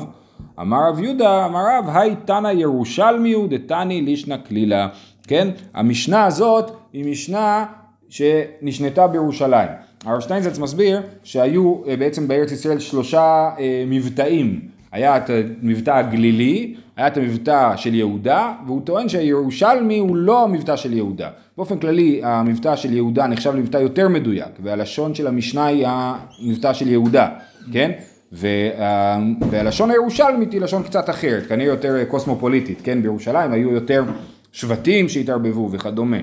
אמר 0.62 0.90
רב 0.90 1.00
יהודה, 1.00 1.46
אמר 1.46 1.60
רב, 1.78 1.86
היי 1.94 2.16
תנא 2.26 2.48
ירושלמי 2.48 3.34
הוא 3.34 3.48
דתני 3.50 4.02
לישנא 4.02 4.36
כלילה. 4.48 4.88
כן? 5.28 5.48
המשנה 5.74 6.26
הזאת 6.26 6.72
היא 6.94 7.12
משנה 7.12 7.66
שנשנתה 8.10 9.08
בירושלים. 9.08 9.70
הרב 10.06 10.20
שטיינזץ 10.20 10.60
מסביר 10.60 11.02
שהיו 11.24 11.76
בעצם 12.00 12.28
בארץ 12.28 12.52
ישראל 12.52 12.80
שלושה 12.80 13.50
מבטאים. 13.88 14.77
היה 14.92 15.18
את 15.18 15.30
המבטא 15.62 15.92
הגלילי, 15.92 16.76
היה 16.98 17.08
את 17.08 17.18
המבטא 17.18 17.76
של 17.76 17.96
יהודה, 17.96 18.54
והוא 18.66 18.82
טוען 18.86 19.10
שהירושלמי 19.10 19.98
הוא 19.98 20.16
לא 20.16 20.44
המבטא 20.44 20.76
של 20.76 20.94
יהודה. 20.94 21.30
באופן 21.58 21.80
כללי, 21.80 22.22
המבטא 22.24 22.76
של 22.76 22.94
יהודה 22.94 23.28
נחשב 23.28 23.54
למבטא 23.56 23.78
יותר 23.78 24.10
מדויק, 24.10 24.60
והלשון 24.64 25.16
של 25.16 25.28
המשנה 25.28 25.66
היא 25.66 25.88
המבטא 25.88 26.74
של 26.74 26.88
יהודה, 26.88 27.30
כן? 27.74 27.92
והלשון 28.32 29.92
הירושלמית 29.92 30.52
היא 30.54 30.62
לשון 30.62 30.84
קצת 30.84 31.10
אחרת, 31.10 31.48
כנראה 31.48 31.68
יותר 31.68 32.04
קוסמופוליטית, 32.08 32.82
כן? 32.84 33.02
בירושלים 33.02 33.52
היו 33.52 33.72
יותר 33.72 34.04
שבטים 34.52 35.10
שהתערבבו 35.10 35.70
וכדומה. 35.72 36.18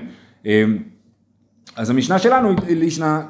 אז 1.75 1.89
המשנה 1.89 2.19
שלנו 2.19 2.55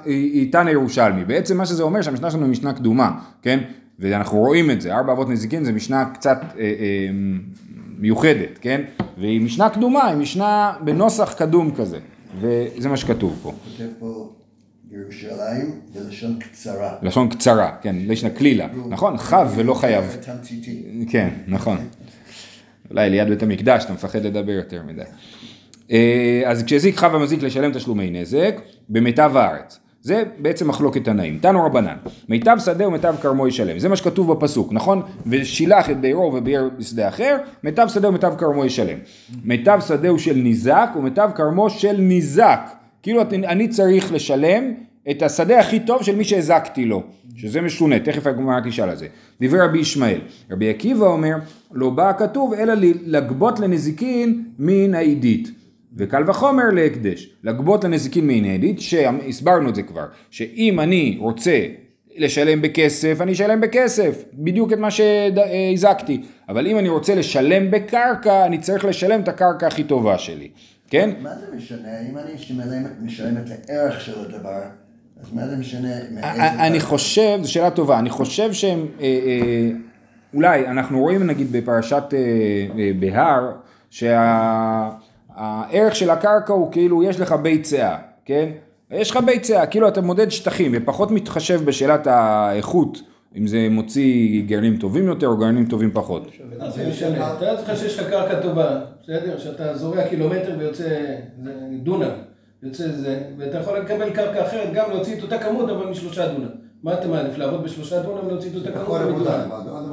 היא 0.06 0.52
תנא 0.52 0.69
ירושלמי. 0.69 1.26
בעצם 1.26 1.58
מה 1.58 1.65
שזה 1.65 1.84
אומר 1.84 2.02
שהמשנה 2.02 2.32
שלנו 2.32 2.43
היא 2.43 2.52
משנה 2.52 2.74
קדומה, 2.74 3.12
כן? 3.41 3.60
ואנחנו 4.00 4.40
רואים 4.40 4.72
את 4.72 4.82
זה, 4.82 4.96
ארבע 4.96 5.14
אבות 5.14 5.30
נזיקין 5.30 5.64
זה 5.64 5.72
משנה 5.72 6.06
קצת 6.14 6.38
אה, 6.42 6.60
אה, 6.60 7.10
מיוחדת, 7.98 8.58
כן? 8.62 8.82
והיא 9.18 9.42
משנה 9.42 9.70
קדומה, 9.70 10.08
היא 10.08 10.18
משנה 10.18 10.74
בנוסח 10.84 11.34
קדום 11.34 11.76
כזה, 11.76 12.00
וזה 12.40 12.90
מה 12.90 12.98
שכתוב 12.98 13.40
פה. 13.44 13.52
כותב 13.52 13.90
פה 14.00 14.34
ירושלים 14.92 15.72
בלשון 15.94 16.40
קצרה. 16.40 16.96
לשון 17.02 17.30
קצרה, 17.30 17.72
כן, 17.82 17.96
לשנה 18.08 18.30
כלילה, 18.30 18.68
נכון? 18.90 19.18
חב 19.18 19.52
ולא 19.56 19.74
חייב. 19.74 20.18
תמציתי. 20.22 20.84
כן, 21.10 21.30
נכון. 21.48 21.78
אולי 22.92 23.10
ליד 23.10 23.28
בית 23.30 23.44
המקדש, 23.44 23.86
אתה 23.86 23.94
מפחד 23.94 24.26
לדבר 24.26 24.52
יותר 24.52 24.84
מדי. 24.84 25.02
אה, 25.92 26.44
אז 26.46 26.64
כשהזיק 26.64 26.98
חב 26.98 27.16
המזיק 27.16 27.44
לשלם 27.44 27.74
תשלומי 27.74 28.12
נזק, 28.12 28.62
במיטב 28.90 29.38
הארץ. 29.38 29.80
זה 30.06 30.24
בעצם 30.39 30.68
מחלוקת 30.68 31.04
תנאים. 31.04 31.39
תנו 31.41 31.65
רבנן, 31.65 31.96
מיטב 32.30 32.58
שדה 32.65 32.88
ומיטב 32.88 33.15
כרמו 33.22 33.48
ישלם. 33.48 33.80
זה 33.80 33.89
מה 33.89 33.96
שכתוב 33.96 34.34
בפסוק, 34.34 34.74
נכון? 34.74 35.02
ושילח 35.28 35.89
את 35.89 36.02
בירו 36.02 36.34
וביער 36.34 36.70
בשדה 36.78 37.08
אחר, 37.08 37.38
מיטב 37.63 37.88
שדה 37.88 38.10
ומיטב 38.10 38.34
כרמו 38.38 38.65
ישלם. 38.65 38.98
מיטב 39.44 39.80
שדה 39.88 40.10
הוא 40.10 40.18
של 40.18 40.34
ניזק 40.34 40.89
ומיטב 40.98 41.30
כרמו 41.36 41.70
של 41.70 41.98
ניזק. 41.98 42.60
כאילו 43.04 43.22
אני 43.32 43.68
צריך 43.68 44.13
לשלם 44.13 44.63
את 45.12 45.22
השדה 45.22 45.60
הכי 45.60 45.80
טוב 45.80 46.04
של 46.04 46.15
מי 46.15 46.24
שהזקתי 46.24 46.86
לו, 46.86 47.04
שזה 47.36 47.62
משונה, 47.62 48.00
תכף 48.00 48.28
הגמרא 48.28 48.60
תשאל 48.65 48.89
על 48.89 48.96
זה. 48.96 49.08
דברי 49.41 49.60
רבי 49.60 49.80
ישמעאל, 49.80 50.20
רבי 50.52 50.70
עקיבא 50.70 51.06
אומר, 51.06 51.36
לא 51.72 51.89
בא 51.89 52.10
הכתוב 52.10 52.54
אלא 52.54 52.74
לגבות 53.06 53.60
לנזיקין 53.60 54.44
מן 54.60 54.94
העידית. 54.94 55.52
וקל 55.96 56.30
וחומר 56.30 56.70
להקדש, 56.74 57.30
לגבות 57.44 57.84
לנזיקין 57.84 58.28
מן 58.28 58.46
העידית, 58.46 58.82
שהסברנו 58.82 59.70
את 59.70 59.76
זה 59.76 59.84
כבר, 59.84 60.06
שאם 60.30 60.80
אני 60.80 61.18
רוצה 61.20 61.66
לשלם 62.16 62.62
בכסף, 62.62 63.18
אני 63.22 63.32
אשלם 63.32 63.62
בכסף, 63.62 64.24
בדיוק 64.34 64.74
את 64.74 64.78
מה 64.78 64.92
שהזקתי, 64.92 66.22
אבל 66.50 66.68
אם 66.68 66.78
אני 66.78 66.90
רוצה 66.90 67.16
לשלם 67.16 67.72
בקרקע, 67.72 68.46
אני 68.46 68.58
צריך 68.58 68.86
לשלם 68.86 69.22
את 69.22 69.28
הקרקע 69.28 69.68
הכי 69.68 69.84
טובה 69.84 70.18
שלי, 70.18 70.50
כן? 70.90 71.10
מה 71.22 71.30
זה 71.36 71.56
משנה? 71.56 72.02
אם 72.10 72.18
אני 72.18 72.34
משלם 73.02 73.38
את 73.38 73.70
הערך 73.70 74.02
של 74.02 74.20
הדבר, 74.20 74.62
אז 75.22 75.34
מה 75.34 75.48
זה 75.48 75.58
משנה? 75.58 75.90
אני 76.68 76.80
חושב, 76.80 77.40
זו 77.42 77.52
שאלה 77.52 77.72
טובה, 77.72 78.00
אני 78.00 78.10
חושב 78.10 78.54
שהם, 78.54 78.86
אה, 79.00 79.06
אה, 79.06 79.70
אולי, 80.34 80.68
אנחנו 80.68 81.00
רואים 81.00 81.24
נגיד 81.24 81.52
בפרשת 81.52 82.04
אה, 82.14 82.92
בהר, 83.00 83.52
שהערך 85.36 85.95
של 85.95 86.10
הקרקע 86.10 86.54
הוא 86.54 86.71
כאילו, 86.71 87.04
יש 87.04 87.19
לך 87.19 87.32
בית 87.32 87.65
סאה, 87.65 87.98
כן? 88.26 88.50
יש 88.91 89.12
לך 89.12 89.19
בית 89.26 89.43
סאה, 89.43 89.65
כאילו 89.65 89.88
אתה 89.88 90.02
מודד 90.02 90.30
שטחים 90.30 90.71
ופחות 90.76 91.12
מתחשב 91.12 91.65
בשאלת 91.65 92.08
האיכות, 92.08 93.02
אם 93.38 93.48
זה 93.48 93.67
מוציא 93.71 94.41
גרעינים 94.45 94.78
טובים 94.78 95.08
יותר 95.08 95.28
או 95.28 95.38
גרעינים 95.38 95.65
טובים 95.65 95.91
פחות. 95.93 96.32
זה 96.67 96.89
משנה, 96.89 97.36
תאר 97.39 97.54
לעצמך 97.54 97.78
שיש 97.78 98.00
לך 98.00 98.10
קרקע 98.10 98.41
טובה, 98.41 98.80
בסדר? 99.04 99.38
שאתה 99.38 99.78
זורע 99.78 100.04
קילומטר 100.04 100.56
ויוצא 100.60 100.89
דונם. 101.84 102.10
יוצא 102.63 102.88
זה, 102.88 103.19
ואתה 103.38 103.58
יכול 103.58 103.80
לקבל 103.80 104.10
קרקע 104.10 104.48
אחרת, 104.48 104.74
גם 104.74 104.89
להוציא 104.89 105.17
את 105.17 105.24
אותה 105.24 105.38
כמות, 105.38 105.69
אבל 105.69 105.86
משלושה 105.86 106.28
דונם. 106.28 106.48
מה 106.84 106.93
אתה 106.93 107.08
מעדיף, 107.08 107.38
לעבוד 107.38 107.63
בשלושה 107.63 108.02
דונם 108.02 108.28
ולהוציא 108.28 108.50
את 108.50 108.56
אותה 108.56 108.71
כמות? 108.71 109.02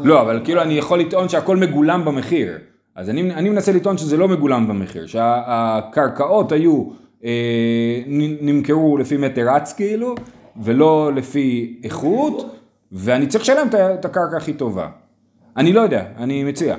לא, 0.04 0.20
אבל 0.20 0.40
כאילו 0.44 0.62
אני 0.62 0.74
יכול 0.74 1.00
לטעון 1.00 1.28
שהכל 1.28 1.56
מגולם 1.56 2.04
במחיר. 2.04 2.58
אז 2.94 3.10
אני, 3.10 3.34
אני 3.34 3.48
מנסה 3.48 3.72
לטעון 3.72 3.98
שזה 3.98 4.16
לא 4.16 4.28
מגולם 4.28 4.68
במחיר, 4.68 5.06
שהקרקעות 5.06 6.52
היו, 6.52 6.84
אה, 7.24 8.02
נמכרו 8.40 8.98
לפי 8.98 9.16
מטר 9.16 9.54
רץ 9.54 9.72
כאילו, 9.72 10.14
ולא 10.62 11.10
לפי 11.14 11.80
איכות, 11.84 12.56
ואני 12.92 13.26
צריך 13.26 13.44
לשלם 13.44 13.68
את 13.74 14.04
הקרקע 14.04 14.36
הכי 14.36 14.52
טובה. 14.52 14.88
אני 15.56 15.72
לא 15.72 15.80
יודע, 15.80 16.04
אני 16.16 16.44
מציע. 16.44 16.76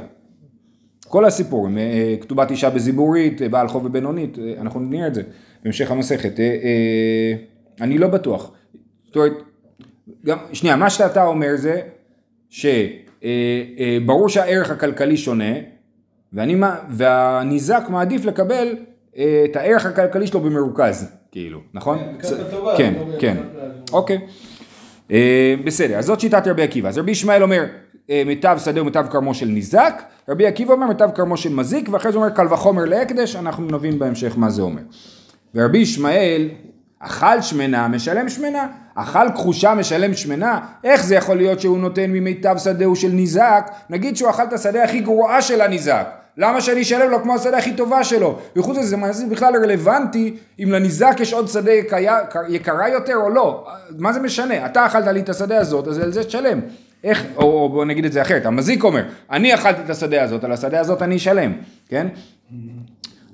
כל 1.07 1.25
הסיפור, 1.25 1.67
אה, 1.77 2.15
כתובת 2.21 2.51
אישה 2.51 2.69
בזיבורית, 2.69 3.41
בעל 3.41 3.67
חוב 3.67 3.85
ובינונית, 3.85 4.39
אה, 4.39 4.53
אנחנו 4.61 4.79
נראה 4.79 5.07
את 5.07 5.15
זה 5.15 5.23
בהמשך 5.63 5.91
המסכת. 5.91 6.39
אה, 6.39 7.33
אני 7.81 7.97
לא 7.97 8.07
בטוח. 8.07 8.51
זאת 9.05 9.15
אומרת, 9.15 9.33
גם, 10.25 10.37
שנייה, 10.53 10.75
מה 10.75 10.89
שאתה 10.89 11.23
אומר 11.23 11.55
זה 11.55 11.81
שברור 12.49 14.29
שהערך 14.29 14.71
הכלכלי 14.71 15.17
שונה, 15.17 15.53
ואני, 16.33 16.55
והניזק 16.89 17.83
מעדיף 17.89 18.25
לקבל 18.25 18.75
אה, 19.17 19.45
את 19.45 19.55
הערך 19.55 19.85
הכלכלי 19.85 20.27
שלו 20.27 20.39
במרוכז, 20.39 21.11
כאילו, 21.31 21.59
נכון? 21.73 21.99
כן, 21.99 22.13
כן, 22.77 22.93
כן, 23.19 23.37
אוקיי. 23.91 24.19
אה, 25.11 25.55
בסדר, 25.65 25.97
אז 25.97 26.05
זאת 26.05 26.19
שיטת 26.19 26.47
רבי 26.47 26.63
עקיבא. 26.63 26.89
אז 26.89 26.97
רבי 26.97 27.11
ישמעאל 27.11 27.43
אומר 27.43 27.65
אה, 28.09 28.23
מיטב 28.25 28.57
שדה 28.63 28.81
ומיטב 28.81 29.05
כרמו 29.09 29.33
של 29.33 29.45
ניזק, 29.45 30.03
רבי 30.29 30.47
עקיבא 30.47 30.73
אומר 30.73 30.87
מיטב 30.87 31.09
כרמו 31.15 31.37
של 31.37 31.53
מזיק, 31.53 31.89
ואחרי 31.91 32.11
זה 32.11 32.17
אומר 32.17 32.29
קל 32.29 32.53
וחומר 32.53 32.85
להקדש, 32.85 33.35
אנחנו 33.35 33.65
נבין 33.65 33.99
בהמשך 33.99 34.33
מה 34.37 34.49
זה 34.49 34.61
אומר. 34.61 34.81
ורבי 35.55 35.77
ישמעאל, 35.77 36.49
אכל 36.99 37.41
שמנה, 37.41 37.87
משלם 37.87 38.29
שמנה, 38.29 38.67
אכל 38.95 39.31
כחושה, 39.35 39.73
משלם 39.73 40.13
שמנה, 40.13 40.59
איך 40.83 41.03
זה 41.03 41.15
יכול 41.15 41.37
להיות 41.37 41.59
שהוא 41.59 41.77
נותן 41.77 42.11
ממיטב 42.11 42.55
שדהו 42.57 42.95
של 42.95 43.09
ניזק? 43.09 43.71
נגיד 43.89 44.17
שהוא 44.17 44.29
אכל 44.29 44.43
את 44.43 44.53
השדה 44.53 44.83
הכי 44.83 44.99
גרועה 44.99 45.41
של 45.41 45.61
הניזק. 45.61 46.22
למה 46.37 46.61
שאני 46.61 46.81
אשלם 46.81 47.11
לו 47.11 47.23
כמו 47.23 47.35
השדה 47.35 47.57
הכי 47.57 47.73
טובה 47.73 48.03
שלו? 48.03 48.39
וחוץ 48.55 48.77
מזה, 48.77 48.97
זה 49.11 49.25
בכלל 49.27 49.53
רלוונטי 49.63 50.35
אם 50.59 50.71
לניזק 50.71 51.15
יש 51.19 51.33
עוד 51.33 51.47
שדה 51.47 51.71
יקיה, 51.71 52.19
יקרה 52.49 52.89
יותר 52.89 53.15
או 53.15 53.29
לא? 53.29 53.65
מה 53.97 54.13
זה 54.13 54.19
משנה? 54.19 54.65
אתה 54.65 54.85
אכלת 54.85 55.07
לי 55.07 55.19
את 55.19 55.29
השדה 55.29 55.57
הזאת, 55.57 55.87
אז 55.87 55.99
על 55.99 56.11
זה 56.11 56.23
תשלם. 56.23 56.59
איך, 57.03 57.25
או, 57.35 57.43
או 57.43 57.69
בוא 57.69 57.85
נגיד 57.85 58.05
את 58.05 58.11
זה 58.11 58.21
אחרת, 58.21 58.45
המזיק 58.45 58.83
אומר, 58.83 59.03
אני 59.31 59.53
אכלתי 59.53 59.81
את 59.85 59.89
השדה 59.89 60.23
הזאת, 60.23 60.43
על 60.43 60.51
השדה 60.51 60.79
הזאת 60.79 61.01
אני 61.01 61.15
אשלם, 61.15 61.53
כן? 61.89 62.07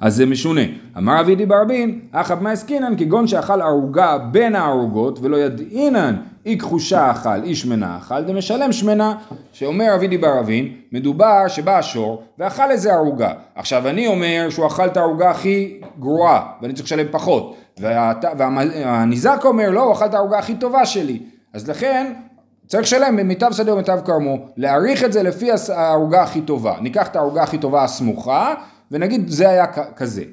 אז 0.01 0.15
זה 0.15 0.25
משונה. 0.25 0.61
אמר 0.97 1.21
אבידי 1.21 1.45
ברבין, 1.45 1.99
אחא 2.11 2.35
במאי 2.35 2.51
עסקינן 2.51 2.97
כגון 2.97 3.27
שאכל 3.27 3.61
ערוגה 3.61 4.17
בין 4.17 4.55
הערוגות 4.55 5.19
ולא 5.21 5.37
ידעינן 5.37 6.15
אי 6.45 6.57
כחושה 6.57 7.11
אכל, 7.11 7.43
אי 7.43 7.55
שמנה 7.55 7.97
אכל, 7.97 8.21
דמשלם 8.21 8.71
שמנה. 8.71 9.15
שאומר 9.51 9.95
אבידי 9.95 10.17
ברבין, 10.17 10.73
מדובר 10.91 11.47
שבא 11.47 11.77
השור 11.77 12.23
ואכל 12.37 12.71
איזה 12.71 12.93
ערוגה. 12.93 13.31
עכשיו 13.55 13.87
אני 13.87 14.07
אומר 14.07 14.47
שהוא 14.49 14.67
אכל 14.67 14.85
את 14.85 14.97
הערוגה 14.97 15.29
הכי 15.29 15.81
גרועה 15.99 16.45
ואני 16.61 16.73
צריך 16.73 16.85
לשלם 16.85 17.05
פחות. 17.11 17.55
והניזק 17.77 19.41
אומר, 19.45 19.69
לא, 19.69 19.83
הוא 19.83 19.93
אכל 19.93 20.05
את 20.05 20.13
הערוגה 20.13 20.39
הכי 20.39 20.55
טובה 20.55 20.85
שלי. 20.85 21.19
אז 21.53 21.69
לכן 21.69 22.13
צריך 22.67 22.83
לשלם 22.83 23.17
במיטב 23.17 23.51
שדה 23.51 23.73
ומיטב 23.73 23.99
כרמו, 24.05 24.37
להעריך 24.57 25.03
את 25.03 25.13
זה 25.13 25.23
לפי 25.23 25.49
הערוגה 25.75 26.23
הכי 26.23 26.41
טובה. 26.41 26.75
ניקח 26.81 27.07
את 27.07 27.15
הערוגה 27.15 27.43
הכי 27.43 27.57
טובה 27.57 27.83
הסמוכה, 27.83 28.53
ונגיד 28.91 29.27
זה 29.27 29.49
היה 29.49 29.65
כזה. 29.95 30.23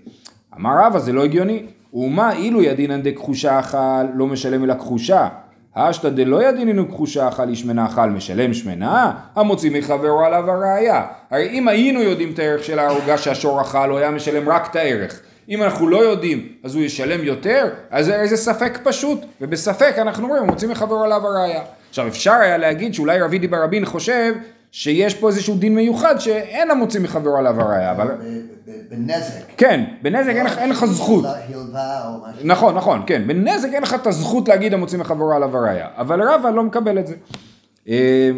אמר 0.57 0.71
רבא 0.85 0.99
זה 0.99 1.13
לא 1.13 1.25
הגיוני. 1.25 1.67
ומה 1.95 2.33
אילו 2.33 2.63
ידינן 2.63 3.03
דכחושה 3.03 3.59
אכל 3.59 4.03
לא 4.15 4.27
משלם 4.27 4.65
אלא 4.65 4.75
כחושה? 4.75 5.29
השתא 5.77 6.09
דלא 6.09 6.43
ידיננו 6.43 6.89
כחושה 6.89 7.29
אכל 7.29 7.49
איש 7.49 7.65
מנה 7.65 7.87
אכל 7.87 8.11
משלם 8.11 8.55
שמנה? 8.55 9.13
המוציא 9.35 9.79
מחברו 9.79 10.21
עליו 10.21 10.51
הראייה. 10.51 11.07
הרי 11.31 11.49
אם 11.51 11.69
היינו 11.69 12.03
יודעים 12.03 12.33
את 12.33 12.39
הערך 12.39 12.65
של 12.65 12.79
הערוגה 12.79 13.19
שהשור 13.19 13.61
אכל, 13.61 13.91
הוא 13.91 13.99
היה 13.99 14.11
משלם 14.11 14.49
רק 14.49 14.71
את 14.71 14.77
הערך. 14.77 15.21
אם 15.49 15.63
אנחנו 15.63 15.89
לא 15.89 15.97
יודעים, 15.97 16.49
אז 16.65 16.75
הוא 16.75 16.83
ישלם 16.83 17.25
יותר? 17.25 17.69
אז 17.91 18.07
זה 18.07 18.21
איזה 18.21 18.37
ספק 18.37 18.79
פשוט, 18.85 19.21
ובספק 19.41 19.95
אנחנו 19.99 20.37
הוא 20.37 20.47
מוציא 20.47 20.69
מחברו 20.69 21.05
עליו 21.05 21.27
הראייה. 21.27 21.63
עכשיו 21.89 22.09
אפשר 22.09 22.33
היה 22.33 22.57
להגיד 22.57 22.95
שאולי 22.95 23.21
רבידי 23.21 23.49
ברבין 23.49 23.85
חושב 23.85 24.35
שיש 24.79 25.15
פה 25.15 25.29
איזשהו 25.29 25.55
דין 25.55 25.75
מיוחד 25.75 26.19
שאין 26.19 26.71
המוציא 26.71 27.01
מחברו 27.01 27.37
עליו 27.37 27.61
הראייה, 27.61 27.95
בנזק. 28.91 29.45
כן, 29.57 29.85
בנזק 30.03 30.29
אין 30.29 30.47
לך, 30.47 30.59
לך 30.71 30.85
זכות. 30.85 31.25
נכון, 32.45 32.75
נכון, 32.75 33.03
כן. 33.07 33.27
בנזק 33.27 33.69
אין 33.73 33.83
לך 33.83 33.95
את 33.95 34.07
הזכות 34.07 34.49
להגיד 34.49 34.75
המוציא 34.75 34.99
מחברו 34.99 35.33
עליו 35.33 35.57
הראייה. 35.57 35.89
אבל 35.97 36.23
רבא 36.23 36.51
לא 36.51 36.63
מקבל 36.63 36.99
את 36.99 37.07
זה. 37.07 37.15
אה, 37.89 38.31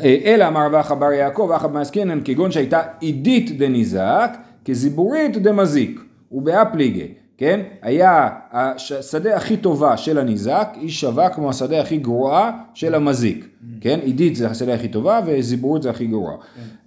אה, 0.00 0.18
אלא 0.24 0.48
אמר 0.48 0.66
רבא 0.66 0.80
אחא 0.80 0.94
בר 0.94 1.12
יעקב 1.12 1.50
אחא 1.56 1.66
במעסקינן 1.66 2.20
כגון 2.24 2.52
שהייתה 2.52 2.82
עידית 3.00 3.58
דניזק 3.58 4.30
כזיבורית 4.64 5.36
דמזיק 5.36 6.00
ובאפליגי, 6.32 7.14
כן? 7.40 7.60
היה 7.82 8.28
השדה 8.52 9.36
הכי 9.36 9.56
טובה 9.56 9.96
של 9.96 10.18
הניזק 10.18 10.68
היא 10.80 10.90
שווה 10.90 11.28
כמו 11.28 11.50
השדה 11.50 11.80
הכי 11.80 11.96
גרועה 11.96 12.52
של 12.74 12.94
המזיק, 12.94 13.48
כן? 13.80 14.00
עידית 14.02 14.36
זה 14.36 14.50
השדה 14.50 14.74
הכי 14.74 14.88
טובה 14.88 15.20
וזיבורית 15.26 15.82
זה 15.82 15.90
הכי 15.90 16.06
גרועה. 16.06 16.34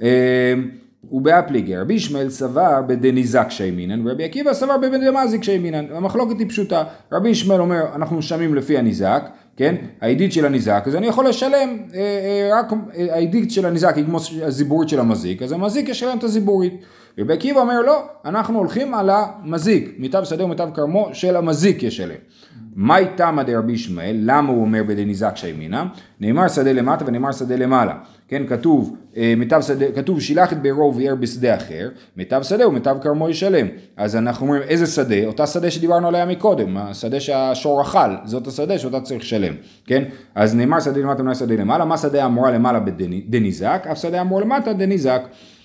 אה, 0.01 0.53
ובאפליגי, 1.11 1.77
רבי 1.77 1.93
ישמעאל 1.93 2.29
סבר 2.29 2.81
בדניזק 2.87 3.47
שיימינן, 3.49 4.07
ורבי 4.07 4.23
עקיבא 4.23 4.53
סבר 4.53 4.77
בדמזיק 4.77 5.43
שיימינן. 5.43 5.85
המחלוקת 5.91 6.39
היא 6.39 6.49
פשוטה. 6.49 6.83
רבי 7.11 7.29
ישמעאל 7.29 7.61
אומר, 7.61 7.81
אנחנו 7.95 8.17
משלמים 8.17 8.55
לפי 8.55 8.77
הניזק, 8.77 9.23
כן? 9.57 9.75
העידית 10.01 10.33
של 10.33 10.45
הניזק, 10.45 10.83
אז 10.87 10.95
אני 10.95 11.07
יכול 11.07 11.27
לשלם, 11.27 11.77
אה, 11.93 11.99
אה, 11.99 12.59
רק 12.59 12.73
אה, 12.95 13.13
העידית 13.13 13.51
של 13.51 13.65
הניזק 13.65 13.93
היא 13.95 14.05
כמו 14.05 14.19
הזיבורית 14.43 14.89
של 14.89 14.99
המזיק, 14.99 15.41
אז 15.41 15.51
המזיק 15.51 15.89
ישלם 15.89 16.17
את 16.17 16.23
הזיבורית. 16.23 16.73
רבי 17.19 17.34
עקיבא 17.34 17.60
אומר, 17.60 17.82
לא, 17.82 18.04
אנחנו 18.26 18.58
הולכים 18.58 18.93
על 18.93 19.10
המזיק, 19.10 19.95
מיטב 19.97 20.23
שדה 20.23 20.45
ומיטב 20.45 20.69
כרמו 20.73 21.10
של 21.13 21.36
המזיק 21.36 21.84
ישלם. 21.84 22.15
מאי 22.75 23.05
טעמא 23.15 23.43
דרבי 23.43 23.73
ישמעאל, 23.73 24.15
למה 24.19 24.49
הוא 24.49 24.62
אומר 24.62 24.83
בדניזק 24.88 25.31
שיימינן? 25.36 25.83
נאמר 26.19 26.47
שדה 26.47 26.73
למטה 26.73 27.05
ונאמר 27.07 27.31
שדה 27.31 27.55
למעלה. 27.55 27.93
כן, 28.27 28.47
כתוב, 28.47 28.95
אה, 29.17 29.33
מיטב 29.38 29.62
שדה, 29.62 29.86
כתוב 29.95 30.21
שילח 30.21 30.53
את 30.53 30.62
בארו 30.62 30.81
וביער 30.81 31.15
בשדה 31.15 31.55
אחר, 31.55 31.89
מיטב 32.17 32.43
שדה 32.43 32.67
ומיטב 32.67 32.97
כרמו 33.01 33.29
ישלם. 33.29 33.67
אז 33.97 34.15
אנחנו 34.15 34.45
אומרים, 34.45 34.62
איזה 34.62 34.88
שדה? 34.88 35.25
אותה 35.25 35.47
שדה 35.47 35.71
שדיברנו 35.71 36.07
עליה 36.07 36.25
מקודם, 36.25 36.77
השדה 36.77 37.19
שהשור 37.19 37.81
אכל, 37.81 38.15
זאת 38.25 38.47
השדה 38.47 38.77
שאותה 38.79 39.01
צריך 39.01 39.21
לשלם, 39.21 39.53
כן? 39.86 40.03
אז 40.36 40.55
נאמר 40.55 40.79
שדה 40.79 40.99
למטה 40.99 41.21
ונאמר 41.21 41.33
שדה 41.33 41.55
למעלה, 41.55 41.86
מה 41.86 41.97
שדה 41.97 42.25
אמורה 42.25 42.51
למעלה 42.51 42.79
בדניזק? 42.79 43.88
אף 43.91 43.97
שדה 43.97 44.21
אמור 44.21 44.41
למטה 44.41 44.73
דניזק. 44.73 45.21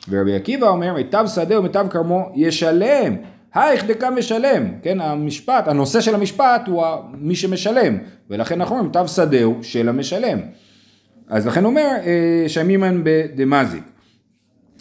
ורבי 0.08 0.34
עקיבא 0.34 0.68
אומר, 0.68 0.94
מיטב 0.94 1.24
שדה 1.34 1.58
ומיטב 1.58 1.86
כרמו 1.90 2.28
ישלם. 2.34 3.16
היך 3.54 3.84
דקה 3.84 4.10
משלם, 4.10 4.72
כן, 4.82 5.00
המשפט, 5.00 5.68
הנושא 5.68 6.00
של 6.00 6.14
המשפט 6.14 6.62
הוא 6.66 6.84
מי 7.14 7.34
שמשלם, 7.34 7.98
ולכן 8.30 8.60
אנחנו 8.60 8.74
אומרים, 8.74 8.86
מיטב 8.86 9.06
שדהו 9.06 9.58
של 9.62 9.88
המשלם. 9.88 10.38
אז 11.28 11.46
לכן 11.46 11.64
אומר, 11.64 11.88
אה, 12.06 12.48
שמימן 12.48 13.00
בדמזיק. 13.04 13.82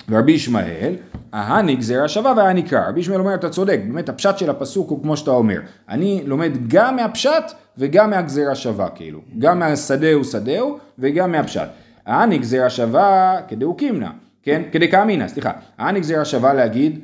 ורבי 0.10 0.32
ישמעאל, 0.32 0.96
ההני 1.34 1.76
גזירה 1.76 2.08
שווה 2.08 2.34
וההני 2.38 2.64
קרא. 2.64 2.90
רבי 2.90 3.00
ישמעאל 3.00 3.20
אומר, 3.20 3.36
אתה 3.36 3.50
צודק, 3.50 3.80
באמת 3.88 4.10
הפשט 4.10 4.38
של 4.38 4.50
הפסוק 4.50 4.90
הוא 4.90 5.02
כמו 5.02 5.18
שאתה 5.18 5.32
אומר. 5.32 5.60
אני 5.90 6.24
לומד 6.26 6.52
גם 6.68 6.96
מהפשט 6.96 7.52
וגם 7.78 8.10
מהגזירה 8.10 8.56
שווה, 8.56 8.90
כאילו. 8.90 9.22
גם 9.40 9.60
מהשדהו 9.60 10.24
שדהו 10.24 10.78
וגם 11.00 11.32
מהפשט. 11.32 11.68
ההני 12.06 12.38
גזירה 12.38 12.70
שווה 12.70 13.38
כדאו 13.48 13.76
קימנה, 13.76 14.12
כן? 14.44 14.62
כדי 14.72 14.92
כאמינא, 14.92 15.28
סליחה. 15.28 15.52
ההני 15.78 16.00
גזירה 16.00 16.26
שווה 16.26 16.54
להגיד 16.54 17.00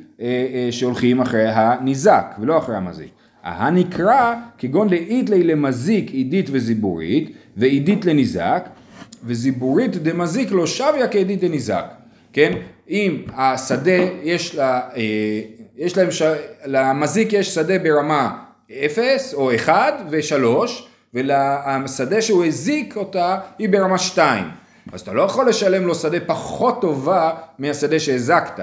שהולכים 0.70 1.20
אחרי 1.20 1.48
הניזק 1.48 2.34
ולא 2.38 2.58
אחרי 2.58 2.76
המזיק. 2.76 3.10
הנקרא 3.44 4.34
כגון 4.58 4.88
דאית 4.88 5.30
לי 5.30 5.42
למזיק 5.42 6.10
עידית 6.10 6.46
וזיבורית 6.52 7.36
ועידית 7.56 8.04
לניזק 8.04 8.68
וזיבורית 9.24 9.96
דמזיק 9.96 10.52
לא 10.52 10.66
שביה 10.66 11.08
כעדית 11.08 11.40
דניזק, 11.40 11.84
כן? 12.32 12.52
אם 12.90 13.22
השדה 13.34 14.02
יש 14.22 14.54
לה, 14.54 14.80
אה, 14.96 15.40
יש 15.76 15.96
להם, 15.98 16.10
ש... 16.10 16.22
למזיק 16.64 17.32
יש 17.32 17.54
שדה 17.54 17.78
ברמה 17.78 18.36
0 18.84 19.34
או 19.34 19.54
1 19.54 19.94
ו-3 20.10 20.46
ולשדה 21.14 22.22
שהוא 22.22 22.44
הזיק 22.44 22.96
אותה 22.96 23.38
היא 23.58 23.68
ברמה 23.68 23.98
2 23.98 24.44
אז 24.92 25.00
אתה 25.00 25.12
לא 25.12 25.22
יכול 25.22 25.48
לשלם 25.48 25.86
לו 25.86 25.94
שדה 25.94 26.20
פחות 26.20 26.80
טובה 26.80 27.30
מהשדה 27.58 27.98
שהזקת 28.00 28.60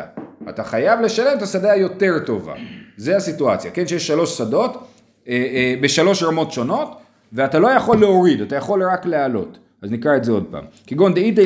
אתה 0.49 0.63
חייב 0.63 1.01
לשלם 1.01 1.37
את 1.37 1.41
השדה 1.41 1.71
היותר 1.71 2.19
טובה 2.25 2.53
זה 2.97 3.17
הסיטואציה, 3.17 3.71
כן? 3.71 3.87
שיש 3.87 4.07
שלוש 4.07 4.37
שדות 4.37 4.87
אה, 5.27 5.33
אה, 5.33 5.75
בשלוש 5.81 6.23
רמות 6.23 6.51
שונות 6.51 6.97
ואתה 7.33 7.59
לא 7.59 7.67
יכול 7.67 7.97
להוריד, 7.97 8.41
אתה 8.41 8.55
יכול 8.55 8.83
רק 8.83 9.05
להעלות 9.05 9.57
אז 9.81 9.91
נקרא 9.91 10.15
את 10.17 10.23
זה 10.23 10.31
עוד 10.31 10.45
פעם. 10.51 10.63
כגון 10.87 11.13
דאיתי 11.13 11.45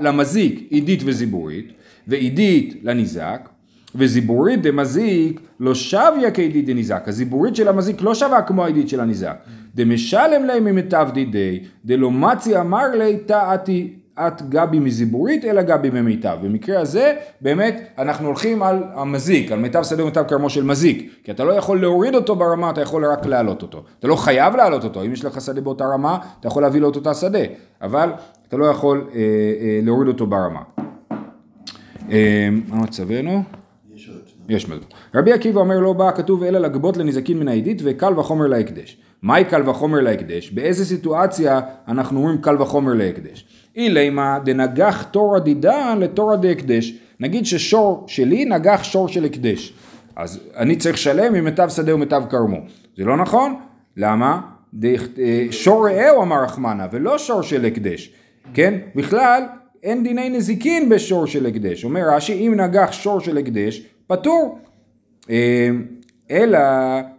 למזיק 0.00 0.66
עידית 0.70 1.02
וזיבורית, 1.04 1.72
ועידית 2.08 2.80
לניזק, 2.82 3.48
וזיבורית 3.94 4.62
דמזיק 4.62 5.40
לא 5.60 5.74
שביה 5.74 6.30
כעידית 6.34 6.66
דניזק. 6.66 7.02
הזיבורית 7.06 7.56
של 7.56 7.68
המזיק 7.68 8.02
לא 8.02 8.14
שווה 8.14 8.42
כמו 8.42 8.64
העידית 8.64 8.88
של 8.88 9.00
הניזק. 9.00 9.36
דמשלם 9.74 10.44
להם 10.44 10.64
ממיטב 10.64 11.08
דידי, 11.14 11.60
דלא 11.84 12.10
מצי 12.10 12.60
אמר 12.60 12.94
לי 12.94 13.16
תעתי 13.16 13.92
את 14.26 14.42
גבי 14.48 14.78
מזיבורית 14.78 15.44
אלא 15.44 15.62
גבי 15.62 15.90
ממיטב. 15.90 16.38
במקרה 16.42 16.80
הזה 16.80 17.14
באמת 17.40 17.80
אנחנו 17.98 18.26
הולכים 18.26 18.62
על 18.62 18.82
המזיק, 18.94 19.52
על 19.52 19.58
מיטב 19.58 19.82
שדה 19.82 20.02
ומיטב 20.02 20.24
כרמו 20.28 20.50
של 20.50 20.64
מזיק, 20.64 21.12
כי 21.24 21.30
אתה 21.30 21.44
לא 21.44 21.52
יכול 21.52 21.80
להוריד 21.80 22.14
אותו 22.14 22.36
ברמה, 22.36 22.70
אתה 22.70 22.80
יכול 22.80 23.04
רק 23.06 23.26
להעלות 23.26 23.62
אותו. 23.62 23.82
אתה 23.98 24.08
לא 24.08 24.16
חייב 24.16 24.56
להעלות 24.56 24.84
אותו, 24.84 25.02
אם 25.04 25.12
יש 25.12 25.24
לך 25.24 25.40
שדה 25.40 25.60
באותה 25.60 25.84
רמה, 25.84 26.18
אתה 26.40 26.48
יכול 26.48 26.62
להביא 26.62 26.80
לו 26.80 26.90
את 26.90 26.96
אותה 26.96 27.14
שדה, 27.14 27.44
אבל 27.82 28.10
אתה 28.48 28.56
לא 28.56 28.64
יכול 28.64 29.08
אה, 29.14 29.20
אה, 29.20 29.80
להוריד 29.82 30.08
אותו 30.08 30.26
ברמה. 30.26 30.60
אה, 32.10 32.48
מה 32.68 32.76
מצבנו? 32.76 33.42
יש 33.94 34.08
עוד. 34.08 34.30
יש 34.48 34.68
מזון. 34.68 34.84
רבי 35.14 35.32
עקיבא 35.32 35.60
אומר 35.60 35.78
לא 35.78 35.92
בא 35.92 36.10
כתוב 36.16 36.42
אלא 36.42 36.58
לגבות 36.58 36.96
לנזקין 36.96 37.38
מן 37.38 37.48
העדית 37.48 37.82
וקל 37.84 38.18
וחומר 38.18 38.46
להקדש. 38.46 38.98
מהי 39.22 39.44
קל 39.44 39.68
וחומר 39.68 40.00
להקדש? 40.00 40.50
באיזה 40.50 40.84
סיטואציה 40.84 41.60
אנחנו 41.88 42.18
אומרים 42.18 42.38
קל 42.38 42.62
וחומר 42.62 42.92
להקדש? 42.94 43.59
אילימה 43.76 44.38
דנגח 44.44 45.02
תורא 45.02 45.38
דידן 45.38 45.98
לתורא 46.00 46.36
דהקדש. 46.36 46.94
נגיד 47.20 47.46
ששור 47.46 48.04
שלי 48.06 48.44
נגח 48.44 48.82
שור 48.82 49.08
של 49.08 49.24
הקדש. 49.24 49.72
אז 50.16 50.40
אני 50.56 50.76
צריך 50.76 50.94
לשלם 50.94 51.32
ממיטב 51.32 51.68
שדה 51.68 51.94
ומיטב 51.94 52.22
כרמו. 52.30 52.56
זה 52.96 53.04
לא 53.04 53.16
נכון? 53.16 53.54
למה? 53.96 54.40
אה, 54.84 55.46
שור 55.50 55.88
רעהו 55.88 56.22
אמר 56.22 56.42
רחמנה 56.44 56.86
ולא 56.92 57.18
שור 57.18 57.42
של 57.42 57.64
הקדש. 57.64 58.12
כן? 58.54 58.74
בכלל 58.94 59.42
אין 59.82 60.02
דיני 60.02 60.28
נזיקין 60.28 60.88
בשור 60.88 61.26
של 61.26 61.46
הקדש. 61.46 61.84
אומר 61.84 62.00
רש"י 62.14 62.46
אם 62.46 62.54
נגח 62.54 62.92
שור 62.92 63.20
של 63.20 63.38
הקדש 63.38 63.82
פטור. 64.06 64.58
אה, 65.30 65.68
אלא 66.30 66.58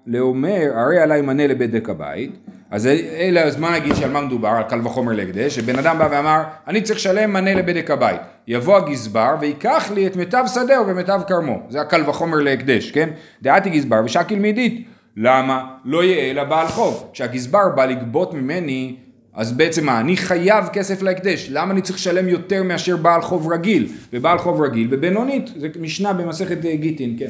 לאומר 0.07 0.71
הרי 0.75 0.99
עלי 0.99 1.21
מנה 1.21 1.47
לבדק 1.47 1.89
הבית 1.89 2.31
אז 2.71 2.88
אלא 3.17 3.39
אז 3.39 3.60
מה 3.60 3.71
נגיד 3.79 3.95
שעל 3.95 4.12
מה 4.12 4.21
מדובר 4.21 4.49
על 4.49 4.63
קל 4.63 4.79
וחומר 4.84 5.13
להקדש 5.13 5.55
שבן 5.55 5.79
אדם 5.79 5.97
בא 5.99 6.07
ואמר 6.12 6.41
אני 6.67 6.81
צריך 6.81 6.99
לשלם 6.99 7.34
מנה 7.34 7.53
לבדק 7.53 7.91
הבית. 7.91 8.21
יבוא 8.47 8.77
הגזבר 8.77 9.36
ויקח 9.39 9.91
לי 9.95 10.07
את 10.07 10.15
מיטב 10.15 10.43
שדהו 10.53 10.88
ומיטב 10.88 11.21
כרמו. 11.27 11.60
זה 11.69 11.81
הקל 11.81 12.10
וחומר 12.10 12.38
להקדש 12.38 12.91
כן? 12.91 13.10
דעתי 13.41 13.69
גזבר 13.69 14.01
ושקיל 14.05 14.39
מידית. 14.39 14.88
למה? 15.17 15.63
לא 15.86 16.03
יהיה 16.03 16.31
אלא 16.31 16.43
בעל 16.43 16.67
חוב. 16.67 17.10
כשהגזבר 17.13 17.69
בא 17.75 17.86
לגבות 17.86 18.34
ממני 18.34 18.95
אז 19.34 19.53
בעצם 19.53 19.86
מה, 19.86 19.99
אני 19.99 20.17
חייב 20.17 20.65
כסף 20.73 21.01
להקדש, 21.01 21.47
למה 21.51 21.71
אני 21.71 21.81
צריך 21.81 21.97
לשלם 21.97 22.29
יותר 22.29 22.63
מאשר 22.63 22.97
בעל 22.97 23.21
חוב 23.21 23.51
רגיל? 23.51 23.88
ובעל 24.13 24.38
חוב 24.38 24.62
רגיל 24.62 24.88
בבינונית, 24.88 25.49
זה 25.57 25.67
משנה 25.79 26.13
במסכת 26.13 26.65
אה, 26.65 26.75
גיטין, 26.75 27.15
כן. 27.19 27.29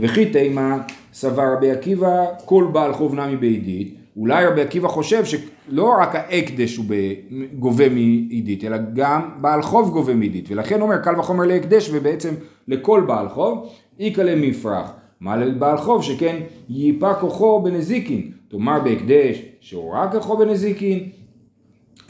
וכי 0.00 0.26
תימה 0.26 0.78
סבר 1.12 1.52
רבי 1.56 1.70
עקיבא, 1.70 2.24
כל 2.44 2.66
בעל 2.72 2.92
חוב 2.92 3.14
נמי 3.14 3.36
בעידית, 3.36 3.94
אולי 4.18 4.46
רבי 4.46 4.62
עקיבא 4.62 4.88
חושב 4.88 5.24
שלא 5.24 5.94
רק 6.00 6.14
ההקדש 6.14 6.76
הוא 6.76 6.84
גובה 7.58 7.88
מעידית, 7.88 8.64
אלא 8.64 8.76
גם 8.94 9.30
בעל 9.40 9.62
חוב 9.62 9.90
גובה 9.90 10.14
מעידית, 10.14 10.50
ולכן 10.50 10.80
אומר 10.80 10.96
קל 10.96 11.20
וחומר 11.20 11.44
להקדש 11.44 11.90
ובעצם 11.92 12.34
לכל 12.68 13.04
בעל 13.06 13.28
חוב, 13.28 13.72
איכא 14.00 14.20
למפרח. 14.20 14.92
מה 15.20 15.36
לבעל 15.36 15.78
חוב 15.78 16.02
שכן 16.02 16.36
ייפה 16.68 17.14
כוחו 17.14 17.62
בנזיקין, 17.62 18.30
תאמר 18.48 18.80
בהקדש 18.80 19.42
שהורה 19.60 20.12
כוחו 20.12 20.36
בנזיקין, 20.36 21.08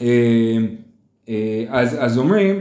אה, 0.01 0.07
אה, 1.29 1.65
אז, 1.69 1.97
אז 1.99 2.17
אומרים, 2.17 2.59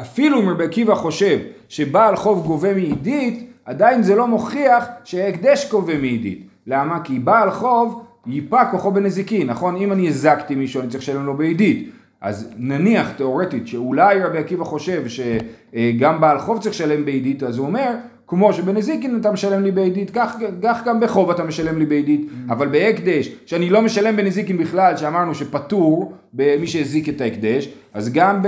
אפילו 0.00 0.40
אם 0.40 0.48
רבי 0.48 0.64
עקיבא 0.64 0.94
חושב 0.94 1.38
שבעל 1.68 2.16
חוב 2.16 2.46
גובה 2.46 2.74
מעידית, 2.74 3.50
עדיין 3.64 4.02
זה 4.02 4.14
לא 4.14 4.26
מוכיח 4.26 4.84
שההקדש 5.04 5.70
גובה 5.70 5.98
מעידית. 5.98 6.46
למה? 6.66 7.00
כי 7.04 7.18
בעל 7.18 7.50
חוב 7.50 8.02
ייפה 8.26 8.64
כוחו 8.64 8.90
בנזיקין, 8.90 9.46
נכון? 9.46 9.76
אם 9.76 9.92
אני 9.92 10.08
הזקתי 10.08 10.54
מישהו 10.54 10.80
אני 10.80 10.88
צריך 10.88 11.02
לשלם 11.02 11.26
לו 11.26 11.36
בעידית. 11.36 11.90
אז 12.20 12.50
נניח 12.56 13.12
תאורטית 13.12 13.66
שאולי 13.66 14.22
רבי 14.22 14.38
עקיבא 14.38 14.64
חושב 14.64 15.02
שגם 15.08 16.20
בעל 16.20 16.38
חוב 16.38 16.58
צריך 16.60 16.74
לשלם 16.74 17.04
בעידית, 17.04 17.42
אז 17.42 17.58
הוא 17.58 17.66
אומר, 17.66 17.94
כמו 18.26 18.52
שבנזיקין 18.52 19.20
אתה 19.20 19.32
משלם 19.32 19.62
לי 19.62 19.70
בעידית, 19.70 20.10
כך, 20.10 20.36
כך 20.62 20.84
גם 20.84 21.00
בחוב 21.00 21.30
אתה 21.30 21.44
משלם 21.44 21.78
לי 21.78 21.86
בעידית, 21.86 22.30
אבל 22.48 22.68
בהקדש, 22.68 23.28
שאני 23.46 23.70
לא 23.70 23.82
משלם 23.82 24.16
בנזיקין 24.16 24.58
בכלל, 24.58 24.96
שאמרנו 24.96 25.34
שפטור 25.34 26.12
במי 26.32 26.66
שהזיק 26.66 27.08
את 27.08 27.20
ההקדש, 27.20 27.68
אז 27.94 28.12
גם 28.12 28.42
ב, 28.42 28.46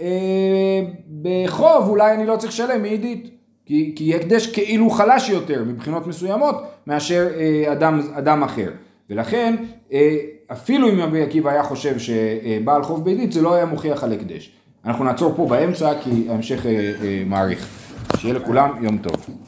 אה, 0.00 0.80
בחוב 1.22 1.88
אולי 1.88 2.14
אני 2.14 2.26
לא 2.26 2.36
צריך 2.36 2.52
לשלם 2.52 2.82
מעידית, 2.82 3.30
כי, 3.66 3.92
כי 3.96 4.14
הקדש 4.14 4.46
כאילו 4.46 4.90
חלש 4.90 5.30
יותר 5.30 5.64
מבחינות 5.66 6.06
מסוימות 6.06 6.54
מאשר 6.88 7.28
אה, 7.36 7.72
אדם, 7.72 8.00
אדם 8.12 8.42
אחר, 8.42 8.70
ולכן 9.10 9.56
אה, 9.92 10.16
אפילו 10.52 10.90
אם 10.90 11.00
רבי 11.00 11.22
עקיבא 11.22 11.50
היה 11.50 11.62
חושב 11.62 11.94
שבעל 11.98 12.82
חוב 12.82 13.04
בעידית 13.04 13.32
זה 13.32 13.42
לא 13.42 13.54
היה 13.54 13.64
מוכיח 13.64 14.04
על 14.04 14.12
הקדש. 14.12 14.52
אנחנו 14.84 15.04
נעצור 15.04 15.34
פה 15.36 15.46
באמצע 15.46 15.92
כי 16.02 16.26
ההמשך 16.30 16.66
אה, 16.66 17.22
מעריך. 17.26 17.68
שיהיה 18.16 18.34
לכולם 18.34 18.84
יום 18.84 18.98
טוב. 18.98 19.47